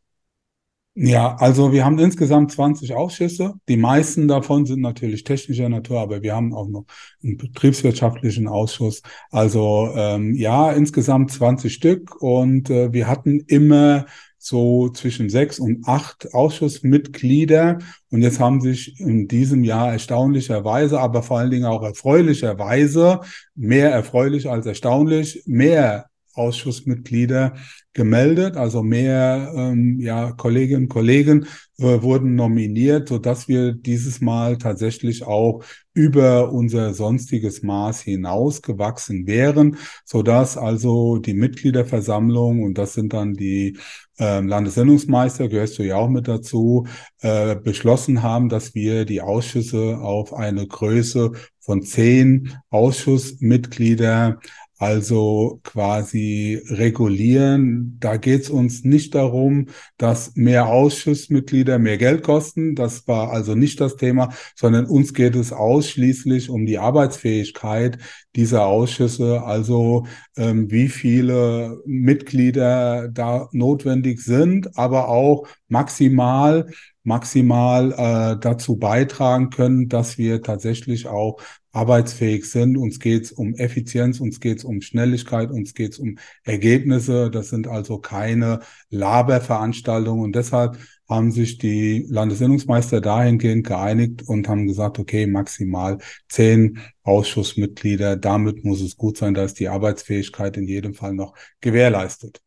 Ja, 1.00 1.36
also 1.36 1.70
wir 1.70 1.84
haben 1.84 2.00
insgesamt 2.00 2.50
20 2.50 2.92
Ausschüsse. 2.92 3.54
Die 3.68 3.76
meisten 3.76 4.26
davon 4.26 4.66
sind 4.66 4.80
natürlich 4.80 5.22
technischer 5.22 5.68
Natur, 5.68 6.00
aber 6.00 6.22
wir 6.22 6.34
haben 6.34 6.52
auch 6.52 6.66
noch 6.66 6.86
einen 7.22 7.36
betriebswirtschaftlichen 7.36 8.48
Ausschuss. 8.48 9.02
Also 9.30 9.92
ähm, 9.94 10.34
ja, 10.34 10.72
insgesamt 10.72 11.30
20 11.30 11.72
Stück 11.72 12.20
und 12.20 12.68
äh, 12.70 12.92
wir 12.92 13.06
hatten 13.06 13.44
immer 13.46 14.06
so 14.38 14.88
zwischen 14.88 15.28
sechs 15.28 15.60
und 15.60 15.86
acht 15.86 16.34
Ausschussmitglieder. 16.34 17.78
Und 18.10 18.22
jetzt 18.22 18.40
haben 18.40 18.60
sich 18.60 18.98
in 18.98 19.28
diesem 19.28 19.62
Jahr 19.62 19.92
erstaunlicherweise, 19.92 20.98
aber 20.98 21.22
vor 21.22 21.38
allen 21.38 21.52
Dingen 21.52 21.66
auch 21.66 21.84
erfreulicherweise, 21.84 23.20
mehr 23.54 23.92
erfreulich 23.92 24.50
als 24.50 24.66
erstaunlich, 24.66 25.44
mehr 25.46 26.06
Ausschussmitglieder 26.34 27.54
gemeldet, 27.98 28.56
also 28.56 28.84
mehr 28.84 29.52
ähm, 29.56 29.98
ja, 29.98 30.30
Kolleginnen 30.30 30.84
und 30.84 30.88
Kollegen 30.88 31.46
äh, 31.78 32.00
wurden 32.00 32.36
nominiert, 32.36 33.08
so 33.08 33.18
dass 33.18 33.48
wir 33.48 33.72
dieses 33.72 34.20
Mal 34.20 34.56
tatsächlich 34.56 35.24
auch 35.26 35.64
über 35.94 36.52
unser 36.52 36.94
sonstiges 36.94 37.64
Maß 37.64 38.00
hinaus 38.02 38.62
gewachsen 38.62 39.26
wären, 39.26 39.78
so 40.04 40.22
dass 40.22 40.56
also 40.56 41.18
die 41.18 41.34
Mitgliederversammlung 41.34 42.62
und 42.62 42.78
das 42.78 42.94
sind 42.94 43.12
dann 43.12 43.34
die 43.34 43.76
äh, 44.20 44.38
Landessendungsmeister, 44.40 45.48
gehörst 45.48 45.80
du 45.80 45.82
ja 45.82 45.96
auch 45.96 46.08
mit 46.08 46.28
dazu, 46.28 46.86
äh, 47.20 47.56
beschlossen 47.56 48.22
haben, 48.22 48.48
dass 48.48 48.76
wir 48.76 49.06
die 49.06 49.22
Ausschüsse 49.22 49.98
auf 49.98 50.32
eine 50.32 50.68
Größe 50.68 51.32
von 51.58 51.82
zehn 51.82 52.54
Ausschussmitglieder 52.70 54.38
also 54.78 55.60
quasi 55.64 56.62
regulieren. 56.68 57.96
Da 58.00 58.16
geht 58.16 58.42
es 58.42 58.50
uns 58.50 58.84
nicht 58.84 59.14
darum, 59.14 59.66
dass 59.96 60.36
mehr 60.36 60.68
Ausschussmitglieder 60.68 61.78
mehr 61.78 61.98
Geld 61.98 62.22
kosten. 62.22 62.74
Das 62.74 63.06
war 63.08 63.32
also 63.32 63.54
nicht 63.54 63.80
das 63.80 63.96
Thema, 63.96 64.32
sondern 64.54 64.86
uns 64.86 65.14
geht 65.14 65.34
es 65.34 65.52
ausschließlich 65.52 66.48
um 66.48 66.64
die 66.64 66.78
Arbeitsfähigkeit 66.78 67.98
dieser 68.36 68.66
Ausschüsse, 68.66 69.42
also 69.42 70.06
ähm, 70.36 70.70
wie 70.70 70.88
viele 70.88 71.82
Mitglieder 71.84 73.08
da 73.08 73.48
notwendig 73.52 74.20
sind, 74.20 74.78
aber 74.78 75.08
auch 75.08 75.48
maximal 75.68 76.66
maximal 77.08 77.92
äh, 77.92 78.38
dazu 78.38 78.76
beitragen 78.76 79.50
können, 79.50 79.88
dass 79.88 80.18
wir 80.18 80.42
tatsächlich 80.42 81.08
auch 81.08 81.40
arbeitsfähig 81.72 82.50
sind. 82.50 82.76
Uns 82.76 82.98
geht 83.00 83.24
es 83.24 83.32
um 83.32 83.54
Effizienz, 83.54 84.20
uns 84.20 84.40
geht 84.40 84.58
es 84.58 84.64
um 84.64 84.80
Schnelligkeit, 84.80 85.50
uns 85.50 85.74
geht 85.74 85.92
es 85.92 85.98
um 85.98 86.18
Ergebnisse. 86.44 87.30
Das 87.30 87.48
sind 87.48 87.68
also 87.68 87.98
keine 87.98 88.60
Laberveranstaltungen. 88.90 90.24
Und 90.24 90.36
deshalb 90.36 90.78
haben 91.08 91.30
sich 91.30 91.58
die 91.58 92.06
Landesinnungsmeister 92.08 93.00
dahingehend 93.00 93.66
geeinigt 93.66 94.22
und 94.26 94.48
haben 94.48 94.66
gesagt, 94.66 94.98
okay, 94.98 95.26
maximal 95.26 95.98
zehn 96.28 96.80
Ausschussmitglieder. 97.02 98.16
Damit 98.16 98.64
muss 98.64 98.80
es 98.80 98.96
gut 98.96 99.16
sein, 99.16 99.34
da 99.34 99.44
ist 99.44 99.58
die 99.58 99.68
Arbeitsfähigkeit 99.68 100.56
in 100.56 100.66
jedem 100.66 100.94
Fall 100.94 101.14
noch 101.14 101.34
gewährleistet. 101.60 102.42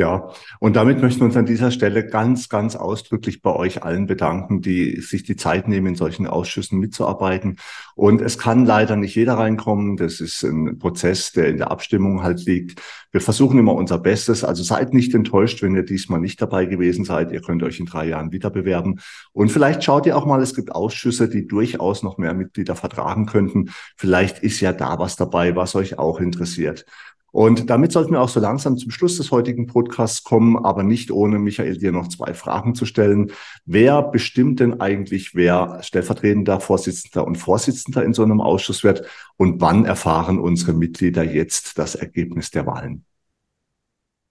Ja, 0.00 0.30
und 0.60 0.76
damit 0.76 1.02
möchten 1.02 1.20
wir 1.20 1.26
uns 1.26 1.36
an 1.36 1.44
dieser 1.44 1.70
Stelle 1.70 2.06
ganz, 2.06 2.48
ganz 2.48 2.74
ausdrücklich 2.74 3.42
bei 3.42 3.54
euch 3.54 3.82
allen 3.82 4.06
bedanken, 4.06 4.62
die 4.62 4.98
sich 5.02 5.24
die 5.24 5.36
Zeit 5.36 5.68
nehmen, 5.68 5.88
in 5.88 5.94
solchen 5.94 6.26
Ausschüssen 6.26 6.78
mitzuarbeiten. 6.78 7.58
Und 7.96 8.22
es 8.22 8.38
kann 8.38 8.64
leider 8.64 8.96
nicht 8.96 9.14
jeder 9.14 9.34
reinkommen. 9.34 9.98
Das 9.98 10.20
ist 10.20 10.42
ein 10.42 10.78
Prozess, 10.78 11.32
der 11.32 11.48
in 11.48 11.58
der 11.58 11.70
Abstimmung 11.70 12.22
halt 12.22 12.46
liegt. 12.46 12.80
Wir 13.12 13.20
versuchen 13.20 13.58
immer 13.58 13.74
unser 13.74 13.98
Bestes. 13.98 14.42
Also 14.42 14.62
seid 14.62 14.94
nicht 14.94 15.14
enttäuscht, 15.14 15.60
wenn 15.60 15.74
ihr 15.74 15.82
diesmal 15.82 16.18
nicht 16.18 16.40
dabei 16.40 16.64
gewesen 16.64 17.04
seid. 17.04 17.30
Ihr 17.30 17.42
könnt 17.42 17.62
euch 17.62 17.78
in 17.78 17.84
drei 17.84 18.06
Jahren 18.06 18.32
wieder 18.32 18.48
bewerben. 18.48 19.00
Und 19.32 19.52
vielleicht 19.52 19.84
schaut 19.84 20.06
ihr 20.06 20.16
auch 20.16 20.24
mal, 20.24 20.40
es 20.40 20.54
gibt 20.54 20.74
Ausschüsse, 20.74 21.28
die 21.28 21.46
durchaus 21.46 22.02
noch 22.02 22.16
mehr 22.16 22.32
Mitglieder 22.32 22.74
vertragen 22.74 23.26
könnten. 23.26 23.68
Vielleicht 23.98 24.38
ist 24.38 24.60
ja 24.60 24.72
da 24.72 24.98
was 24.98 25.16
dabei, 25.16 25.56
was 25.56 25.74
euch 25.74 25.98
auch 25.98 26.20
interessiert. 26.20 26.86
Und 27.32 27.70
damit 27.70 27.92
sollten 27.92 28.12
wir 28.12 28.20
auch 28.20 28.28
so 28.28 28.40
langsam 28.40 28.76
zum 28.76 28.90
Schluss 28.90 29.16
des 29.16 29.30
heutigen 29.30 29.66
Podcasts 29.66 30.24
kommen, 30.24 30.56
aber 30.56 30.82
nicht 30.82 31.10
ohne 31.10 31.38
Michael 31.38 31.78
dir 31.78 31.92
noch 31.92 32.08
zwei 32.08 32.34
Fragen 32.34 32.74
zu 32.74 32.86
stellen. 32.86 33.32
Wer 33.64 34.02
bestimmt 34.02 34.60
denn 34.60 34.80
eigentlich, 34.80 35.34
wer 35.34 35.78
stellvertretender 35.82 36.60
Vorsitzender 36.60 37.26
und 37.26 37.36
Vorsitzender 37.36 38.04
in 38.04 38.14
so 38.14 38.22
einem 38.22 38.40
Ausschuss 38.40 38.84
wird 38.84 39.06
und 39.36 39.60
wann 39.60 39.84
erfahren 39.84 40.38
unsere 40.38 40.72
Mitglieder 40.72 41.22
jetzt 41.22 41.78
das 41.78 41.94
Ergebnis 41.94 42.50
der 42.50 42.66
Wahlen? 42.66 43.04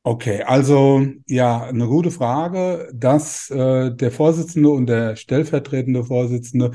Okay, 0.03 0.43
also 0.43 1.05
ja, 1.27 1.63
eine 1.63 1.87
gute 1.87 2.09
Frage. 2.11 2.89
Dass 2.93 3.49
äh, 3.49 3.91
der 3.93 4.11
Vorsitzende 4.11 4.69
und 4.69 4.87
der 4.87 5.15
stellvertretende 5.15 6.03
Vorsitzende, 6.05 6.71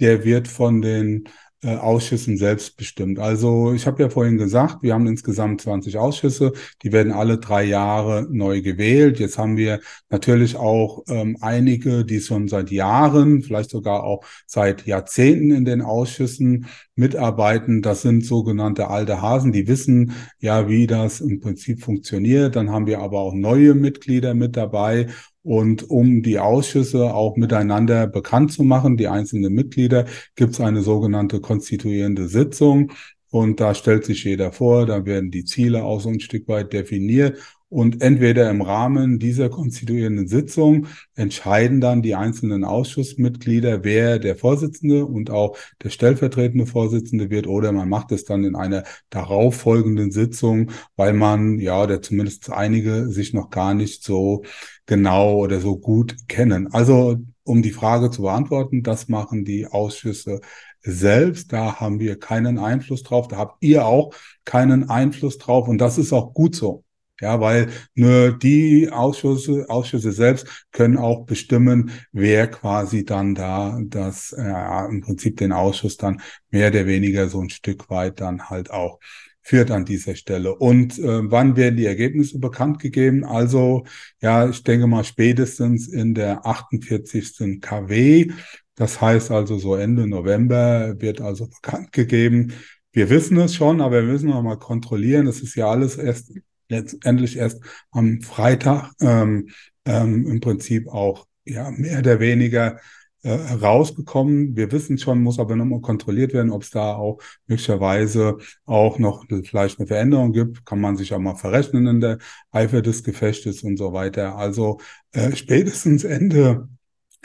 der 0.00 0.24
wird 0.24 0.46
von 0.46 0.82
den 0.82 1.24
äh, 1.62 1.76
Ausschüssen 1.76 2.36
selbst 2.38 2.76
bestimmt. 2.76 3.18
Also 3.18 3.72
ich 3.72 3.86
habe 3.86 4.02
ja 4.02 4.08
vorhin 4.08 4.38
gesagt, 4.38 4.82
wir 4.82 4.94
haben 4.94 5.06
insgesamt 5.06 5.60
20 5.60 5.98
Ausschüsse, 5.98 6.52
die 6.82 6.92
werden 6.92 7.12
alle 7.12 7.38
drei 7.38 7.64
Jahre 7.64 8.26
neu 8.30 8.62
gewählt. 8.62 9.18
Jetzt 9.18 9.36
haben 9.36 9.56
wir 9.56 9.80
natürlich 10.08 10.56
auch 10.56 11.04
ähm, 11.08 11.36
einige, 11.40 12.04
die 12.04 12.20
schon 12.20 12.48
seit 12.48 12.70
Jahren, 12.70 13.42
vielleicht 13.42 13.70
sogar 13.70 14.04
auch 14.04 14.24
seit 14.46 14.86
Jahrzehnten 14.86 15.50
in 15.50 15.64
den 15.64 15.82
Ausschüssen 15.82 16.66
mitarbeiten. 16.94 17.82
Das 17.82 18.02
sind 18.02 18.24
sogenannte 18.24 18.88
alte 18.88 19.20
Hasen, 19.20 19.52
die 19.52 19.68
wissen 19.68 20.12
ja, 20.38 20.68
wie 20.68 20.86
das 20.86 21.20
im 21.20 21.40
Prinzip 21.40 21.82
funktioniert. 21.82 22.56
Dann 22.56 22.70
haben 22.70 22.86
wir 22.86 23.00
aber 23.00 23.20
auch 23.20 23.34
neue 23.34 23.74
Mitglieder 23.74 24.34
mit 24.34 24.56
dabei 24.56 25.08
und 25.42 25.88
um 25.88 26.22
die 26.22 26.38
Ausschüsse 26.38 27.14
auch 27.14 27.36
miteinander 27.36 28.06
bekannt 28.06 28.52
zu 28.52 28.62
machen, 28.62 28.96
die 28.96 29.08
einzelnen 29.08 29.52
Mitglieder, 29.54 30.06
gibt 30.36 30.52
es 30.52 30.60
eine 30.60 30.82
sogenannte 30.82 31.40
konstituierende 31.40 32.28
Sitzung. 32.28 32.92
Und 33.30 33.60
da 33.60 33.74
stellt 33.74 34.04
sich 34.04 34.24
jeder 34.24 34.52
vor, 34.52 34.86
da 34.86 35.06
werden 35.06 35.30
die 35.30 35.44
Ziele 35.44 35.84
auch 35.84 36.00
so 36.00 36.08
ein 36.08 36.20
Stück 36.20 36.48
weit 36.48 36.72
definiert 36.72 37.38
und 37.70 38.02
entweder 38.02 38.50
im 38.50 38.62
Rahmen 38.62 39.20
dieser 39.20 39.48
konstituierenden 39.48 40.26
Sitzung 40.26 40.88
entscheiden 41.14 41.80
dann 41.80 42.02
die 42.02 42.16
einzelnen 42.16 42.64
Ausschussmitglieder, 42.64 43.84
wer 43.84 44.18
der 44.18 44.34
Vorsitzende 44.34 45.06
und 45.06 45.30
auch 45.30 45.56
der 45.82 45.90
stellvertretende 45.90 46.66
Vorsitzende 46.66 47.30
wird, 47.30 47.46
oder 47.46 47.70
man 47.70 47.88
macht 47.88 48.10
es 48.10 48.24
dann 48.24 48.42
in 48.42 48.56
einer 48.56 48.82
darauffolgenden 49.10 50.10
Sitzung, 50.10 50.72
weil 50.96 51.12
man, 51.12 51.60
ja, 51.60 51.80
oder 51.80 52.02
zumindest 52.02 52.50
einige 52.50 53.08
sich 53.08 53.34
noch 53.34 53.50
gar 53.50 53.72
nicht 53.74 54.02
so 54.02 54.42
genau 54.86 55.36
oder 55.36 55.60
so 55.60 55.76
gut 55.78 56.16
kennen. 56.26 56.72
Also, 56.72 57.18
um 57.44 57.62
die 57.62 57.70
Frage 57.70 58.10
zu 58.10 58.22
beantworten, 58.22 58.82
das 58.82 59.08
machen 59.08 59.44
die 59.44 59.66
Ausschüsse 59.68 60.40
selbst. 60.80 61.52
Da 61.52 61.76
haben 61.78 62.00
wir 62.00 62.18
keinen 62.18 62.58
Einfluss 62.58 63.04
drauf. 63.04 63.28
Da 63.28 63.36
habt 63.36 63.62
ihr 63.62 63.86
auch 63.86 64.12
keinen 64.44 64.90
Einfluss 64.90 65.38
drauf. 65.38 65.68
Und 65.68 65.78
das 65.78 65.98
ist 65.98 66.12
auch 66.12 66.34
gut 66.34 66.56
so. 66.56 66.84
Ja, 67.20 67.40
weil 67.40 67.68
nur 67.94 68.32
die 68.32 68.90
Ausschüsse, 68.90 69.66
Ausschüsse 69.68 70.12
selbst 70.12 70.66
können 70.72 70.96
auch 70.96 71.26
bestimmen, 71.26 71.90
wer 72.12 72.48
quasi 72.48 73.04
dann 73.04 73.34
da 73.34 73.78
das, 73.82 74.32
äh, 74.32 74.88
im 74.88 75.02
Prinzip 75.02 75.36
den 75.36 75.52
Ausschuss 75.52 75.96
dann 75.96 76.20
mehr 76.50 76.68
oder 76.68 76.86
weniger 76.86 77.28
so 77.28 77.40
ein 77.40 77.50
Stück 77.50 77.90
weit 77.90 78.20
dann 78.20 78.48
halt 78.50 78.70
auch 78.70 78.98
führt 79.42 79.70
an 79.70 79.84
dieser 79.84 80.14
Stelle. 80.14 80.54
Und 80.54 80.98
äh, 80.98 81.30
wann 81.30 81.56
werden 81.56 81.76
die 81.76 81.86
Ergebnisse 81.86 82.38
bekannt 82.38 82.78
gegeben? 82.78 83.24
Also, 83.24 83.84
ja, 84.20 84.48
ich 84.48 84.62
denke 84.62 84.86
mal 84.86 85.04
spätestens 85.04 85.88
in 85.88 86.14
der 86.14 86.46
48. 86.46 87.60
KW. 87.60 88.32
Das 88.76 89.00
heißt 89.00 89.30
also 89.30 89.58
so 89.58 89.74
Ende 89.74 90.06
November 90.06 91.00
wird 91.00 91.20
also 91.20 91.48
bekannt 91.48 91.92
gegeben. 91.92 92.52
Wir 92.92 93.10
wissen 93.10 93.36
es 93.38 93.54
schon, 93.54 93.80
aber 93.80 94.02
wir 94.02 94.12
müssen 94.12 94.30
noch 94.30 94.42
mal 94.42 94.58
kontrollieren. 94.58 95.26
Das 95.26 95.40
ist 95.40 95.54
ja 95.54 95.68
alles 95.70 95.96
erst 95.96 96.32
letztendlich 96.70 97.36
erst 97.36 97.62
am 97.90 98.22
Freitag 98.22 98.92
ähm, 99.00 99.50
ähm, 99.84 100.26
im 100.26 100.40
Prinzip 100.40 100.88
auch 100.88 101.26
ja 101.44 101.70
mehr 101.70 101.98
oder 102.00 102.20
weniger 102.20 102.78
äh, 103.22 103.32
rausgekommen. 103.32 104.56
Wir 104.56 104.72
wissen 104.72 104.98
schon, 104.98 105.22
muss 105.22 105.38
aber 105.38 105.56
nochmal 105.56 105.80
kontrolliert 105.80 106.32
werden, 106.32 106.50
ob 106.50 106.62
es 106.62 106.70
da 106.70 106.94
auch 106.94 107.20
möglicherweise 107.46 108.38
auch 108.64 108.98
noch 108.98 109.26
vielleicht 109.44 109.78
eine 109.78 109.86
Veränderung 109.86 110.32
gibt. 110.32 110.64
Kann 110.64 110.80
man 110.80 110.96
sich 110.96 111.12
auch 111.12 111.18
mal 111.18 111.34
verrechnen 111.34 111.86
in 111.86 112.00
der 112.00 112.18
Eifer 112.50 112.82
des 112.82 113.04
Gefechtes 113.04 113.62
und 113.62 113.76
so 113.76 113.92
weiter. 113.92 114.36
Also 114.36 114.80
äh, 115.12 115.34
spätestens 115.36 116.04
Ende 116.04 116.68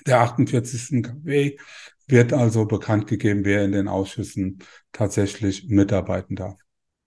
der 0.05 0.19
48. 0.21 1.03
KW 1.03 1.57
wird 2.07 2.33
also 2.33 2.65
bekannt 2.65 3.07
gegeben, 3.07 3.45
wer 3.45 3.63
in 3.63 3.71
den 3.71 3.87
Ausschüssen 3.87 4.59
tatsächlich 4.91 5.67
mitarbeiten 5.69 6.35
darf. 6.35 6.64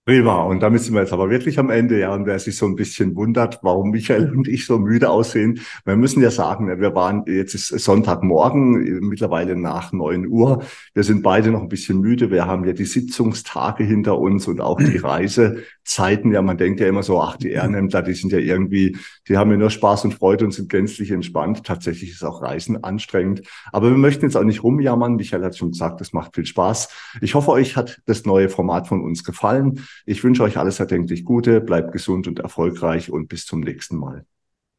Prima. 0.09 0.40
Und 0.44 0.61
damit 0.61 0.81
sind 0.81 0.94
wir 0.94 1.03
jetzt 1.03 1.12
aber 1.12 1.29
wirklich 1.29 1.59
am 1.59 1.68
Ende, 1.68 2.01
ja. 2.01 2.14
Und 2.14 2.25
wer 2.25 2.38
sich 2.38 2.57
so 2.57 2.64
ein 2.64 2.77
bisschen 2.77 3.14
wundert, 3.14 3.59
warum 3.61 3.90
Michael 3.90 4.31
und 4.35 4.49
ich 4.49 4.64
so 4.64 4.79
müde 4.79 5.11
aussehen, 5.11 5.61
wir 5.85 5.97
müssen 5.97 6.23
ja 6.23 6.31
sagen, 6.31 6.81
wir 6.81 6.94
waren, 6.94 7.25
jetzt 7.27 7.53
ist 7.53 7.68
Sonntagmorgen, 7.68 9.01
mittlerweile 9.01 9.55
nach 9.55 9.92
neun 9.92 10.27
Uhr. 10.27 10.62
Wir 10.94 11.03
sind 11.03 11.23
beide 11.23 11.51
noch 11.51 11.61
ein 11.61 11.68
bisschen 11.68 12.01
müde. 12.01 12.31
Wir 12.31 12.47
haben 12.47 12.64
ja 12.64 12.73
die 12.73 12.87
Sitzungstage 12.87 13.85
hinter 13.85 14.18
uns 14.18 14.49
und 14.49 14.62
auch 14.62 14.79
die 14.79 14.97
Reisezeiten. 14.97 16.33
Ja, 16.33 16.40
man 16.40 16.57
denkt 16.57 16.81
ja 16.81 16.88
immer 16.88 17.03
so, 17.03 17.21
ach, 17.21 17.37
die 17.37 17.51
Ehrenämter, 17.51 18.01
die 18.01 18.14
sind 18.14 18.33
ja 18.33 18.38
irgendwie, 18.38 18.97
die 19.29 19.37
haben 19.37 19.51
ja 19.51 19.59
nur 19.59 19.68
Spaß 19.68 20.07
und 20.07 20.14
Freude 20.14 20.47
und 20.47 20.53
sind 20.53 20.71
gänzlich 20.71 21.11
entspannt. 21.11 21.64
Tatsächlich 21.64 22.12
ist 22.12 22.25
auch 22.25 22.40
Reisen 22.40 22.83
anstrengend. 22.83 23.42
Aber 23.73 23.90
wir 23.90 23.99
möchten 23.99 24.25
jetzt 24.25 24.38
auch 24.38 24.44
nicht 24.44 24.62
rumjammern. 24.62 25.16
Michael 25.16 25.44
hat 25.44 25.59
schon 25.59 25.73
gesagt, 25.73 26.01
es 26.01 26.14
macht 26.14 26.35
viel 26.35 26.47
Spaß. 26.47 26.88
Ich 27.21 27.35
hoffe, 27.35 27.51
euch 27.51 27.77
hat 27.77 28.01
das 28.07 28.25
neue 28.25 28.49
Format 28.49 28.88
von 28.88 29.03
uns 29.03 29.23
gefallen. 29.23 29.85
Ich 30.07 30.23
wünsche 30.25 30.43
euch 30.43 30.57
alles 30.57 30.81
erdenklich 30.81 31.25
Gute, 31.25 31.61
bleibt 31.61 31.93
gesund 31.93 32.27
und 32.29 32.39
erfolgreich 32.39 33.11
und 33.11 33.29
bis 33.29 33.47
zum 33.47 33.61
nächsten 33.61 33.97
Mal. 33.97 34.27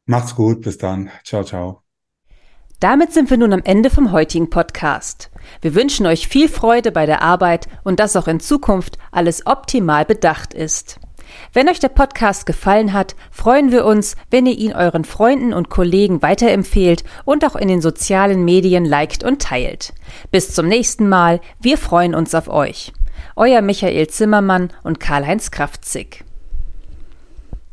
Macht's 0.06 0.34
gut, 0.34 0.62
bis 0.62 0.78
dann. 0.78 1.10
Ciao, 1.24 1.44
ciao. 1.44 1.82
Damit 2.80 3.12
sind 3.12 3.28
wir 3.28 3.36
nun 3.36 3.52
am 3.52 3.62
Ende 3.62 3.90
vom 3.90 4.10
heutigen 4.10 4.48
Podcast. 4.48 5.30
Wir 5.60 5.74
wünschen 5.74 6.06
euch 6.06 6.28
viel 6.28 6.48
Freude 6.48 6.92
bei 6.92 7.04
der 7.04 7.20
Arbeit 7.20 7.68
und 7.84 8.00
dass 8.00 8.16
auch 8.16 8.26
in 8.26 8.40
Zukunft 8.40 8.96
alles 9.12 9.46
optimal 9.46 10.06
bedacht 10.06 10.54
ist. 10.54 10.98
Wenn 11.52 11.68
euch 11.68 11.78
der 11.78 11.88
Podcast 11.88 12.46
gefallen 12.46 12.92
hat, 12.92 13.16
freuen 13.30 13.70
wir 13.70 13.84
uns, 13.84 14.16
wenn 14.30 14.46
ihr 14.46 14.56
ihn 14.56 14.72
euren 14.72 15.04
Freunden 15.04 15.52
und 15.52 15.68
Kollegen 15.68 16.22
weiterempfehlt 16.22 17.04
und 17.24 17.44
auch 17.44 17.54
in 17.54 17.68
den 17.68 17.82
sozialen 17.82 18.44
Medien 18.44 18.84
liked 18.84 19.24
und 19.24 19.42
teilt. 19.42 19.92
Bis 20.30 20.54
zum 20.54 20.66
nächsten 20.66 21.08
Mal, 21.08 21.40
wir 21.60 21.78
freuen 21.78 22.14
uns 22.14 22.34
auf 22.34 22.48
euch. 22.48 22.92
Euer 23.42 23.62
Michael 23.62 24.06
Zimmermann 24.08 24.68
und 24.82 25.00
Karl-Heinz 25.00 25.50
Kraftzig. 25.50 26.24